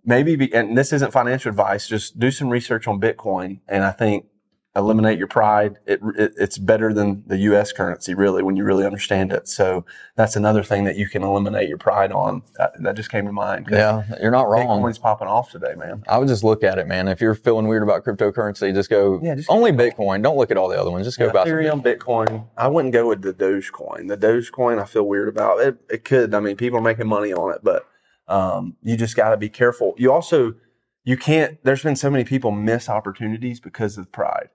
maybe, 0.04 0.36
be, 0.36 0.54
and 0.54 0.78
this 0.78 0.92
isn't 0.92 1.12
financial 1.12 1.50
advice, 1.50 1.88
just 1.88 2.18
do 2.18 2.32
some 2.32 2.50
research 2.50 2.88
on 2.88 3.00
Bitcoin. 3.00 3.60
And 3.68 3.84
I 3.84 3.92
think 3.92 4.26
eliminate 4.78 5.18
your 5.18 5.28
pride. 5.28 5.78
It, 5.86 6.00
it, 6.16 6.34
it's 6.38 6.58
better 6.58 6.94
than 6.94 7.24
the 7.28 7.38
U.S. 7.38 7.72
currency, 7.72 8.14
really, 8.14 8.44
when 8.44 8.56
you 8.56 8.64
really 8.64 8.86
understand 8.86 9.34
it. 9.34 9.48
So 9.48 9.84
that's 10.16 10.36
another 10.36 10.64
thing 10.64 10.84
that 10.86 10.96
you 10.96 11.08
can 11.10 11.24
eliminate 11.24 11.68
your 11.68 11.78
pride 11.80 12.12
on. 12.12 12.44
That, 12.58 12.74
that 12.84 12.96
just 12.96 13.10
came 13.10 13.26
to 13.26 13.32
mind. 13.32 13.68
Yeah, 13.72 14.04
you're 14.22 14.32
not 14.32 14.48
wrong. 14.48 14.82
Bitcoin's 14.82 15.00
popping 15.00 15.28
off 15.28 15.52
today, 15.52 15.74
man. 15.76 16.04
I 16.08 16.18
would 16.18 16.28
just 16.28 16.44
look 16.44 16.64
at 16.64 16.78
it, 16.78 16.88
man. 16.88 17.08
If 17.08 17.20
you're 17.20 17.36
feeling 17.36 17.68
weird 17.68 17.84
about 17.84 18.06
cryptocurrency, 18.06 18.74
just 18.74 18.90
go 18.90 19.20
Yeah, 19.22 19.36
just- 19.36 19.50
only 19.50 19.72
Bitcoin. 19.72 20.22
Don't 20.22 20.38
look 20.38 20.52
at 20.52 20.58
all 20.58 20.70
the 20.70 20.80
other 20.80 20.92
ones. 20.92 21.06
Just 21.06 21.18
go 21.20 21.26
Yeah, 21.26 21.32
buy 21.32 21.46
Ethereum, 21.46 21.82
Bitcoin. 21.84 22.46
I 22.56 22.68
wouldn't 22.68 22.94
go 22.94 23.08
with 23.08 23.22
the 23.24 23.34
Dogecoin. 23.34 24.08
The 24.08 24.18
Dogecoin, 24.18 24.80
I 24.82 24.86
feel 24.86 25.04
weird 25.04 25.28
about 25.28 25.60
it. 25.62 25.78
It 25.90 26.04
could. 26.06 26.34
I 26.34 26.40
mean, 26.40 26.56
people 26.56 26.78
are 26.80 26.84
making 26.84 27.08
money 27.08 27.34
on 27.34 27.54
it, 27.54 27.62
but 27.64 27.86
um, 28.28 28.76
you 28.84 28.96
just 28.96 29.16
got 29.16 29.32
to 29.32 29.38
be 29.38 29.50
careful. 29.50 29.96
You 29.98 30.12
also, 30.12 30.54
you 31.04 31.18
can't. 31.18 31.58
There's 31.64 31.82
been 31.84 31.96
so 31.96 32.10
many 32.10 32.24
people 32.26 32.52
miss 32.52 32.90
opportunities 32.90 33.60
because 33.60 33.98
of 33.98 34.12
pride. 34.12 34.50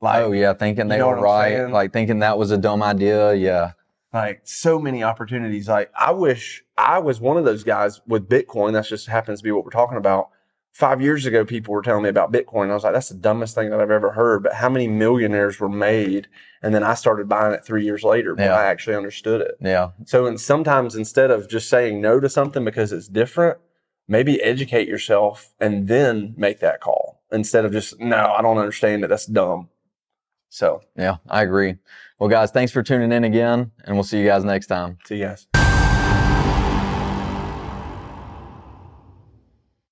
Like, 0.00 0.22
Oh 0.22 0.32
yeah, 0.32 0.52
thinking 0.52 0.86
You 0.86 0.90
they 0.90 0.98
know 0.98 1.08
were 1.08 1.20
right, 1.20 1.52
saying? 1.56 1.72
like 1.72 1.92
thinking 1.92 2.20
that 2.20 2.38
was 2.38 2.50
a 2.50 2.58
dumb 2.58 2.82
idea. 2.82 3.34
Yeah, 3.34 3.72
like 4.12 4.40
so 4.44 4.78
many 4.78 5.02
opportunities. 5.02 5.68
Like 5.68 5.90
I 5.98 6.12
wish 6.12 6.62
I 6.76 6.98
was 7.00 7.20
one 7.20 7.36
of 7.36 7.44
those 7.44 7.64
guys 7.64 8.00
with 8.06 8.28
Bitcoin. 8.28 8.72
That's 8.72 8.88
just 8.88 9.08
happens 9.08 9.40
to 9.40 9.44
be 9.44 9.50
what 9.50 9.64
we're 9.64 9.70
talking 9.70 9.98
about. 9.98 10.28
Five 10.72 11.00
years 11.00 11.26
ago, 11.26 11.44
people 11.44 11.74
were 11.74 11.82
telling 11.82 12.04
me 12.04 12.08
about 12.08 12.30
Bitcoin. 12.32 12.70
I 12.70 12.74
was 12.74 12.84
like, 12.84 12.92
that's 12.92 13.08
the 13.08 13.16
dumbest 13.16 13.56
thing 13.56 13.70
that 13.70 13.80
I've 13.80 13.90
ever 13.90 14.12
heard. 14.12 14.44
But 14.44 14.52
how 14.54 14.68
many 14.68 14.86
millionaires 14.86 15.58
were 15.58 15.68
made? 15.68 16.28
And 16.62 16.72
then 16.72 16.84
I 16.84 16.94
started 16.94 17.28
buying 17.28 17.52
it 17.54 17.64
three 17.64 17.84
years 17.84 18.04
later 18.04 18.34
when 18.34 18.44
Yeah. 18.44 18.54
I 18.54 18.66
actually 18.66 18.94
understood 18.94 19.40
it. 19.40 19.56
yeah, 19.60 19.88
So 20.04 20.26
and 20.26 20.40
sometimes 20.40 20.94
instead 20.94 21.32
of 21.32 21.48
just 21.48 21.68
saying 21.68 22.00
no 22.00 22.20
to 22.20 22.28
something 22.28 22.64
because 22.64 22.92
it's 22.92 23.08
different, 23.08 23.58
maybe 24.06 24.40
educate 24.40 24.86
yourself 24.86 25.52
and 25.58 25.88
then 25.88 26.34
make 26.36 26.60
that 26.60 26.80
call 26.80 27.22
instead 27.32 27.64
of 27.64 27.72
just 27.72 27.98
no, 27.98 28.32
I 28.38 28.42
don't 28.42 28.58
understand 28.58 29.02
it. 29.02 29.08
That's 29.08 29.26
dumb. 29.26 29.70
So 30.48 30.80
yeah. 30.96 31.16
I 31.28 31.42
agree. 31.42 31.76
Well, 32.18 32.28
guys, 32.28 32.50
thanks 32.50 32.72
for 32.72 32.82
tuning 32.82 33.12
in 33.12 33.24
again, 33.24 33.70
and 33.84 33.94
we'll 33.96 34.04
see 34.04 34.18
you 34.18 34.26
guys 34.26 34.44
next 34.44 34.66
time. 34.66 34.98
see 35.04 35.18
you 35.18 35.24
guys. 35.26 35.57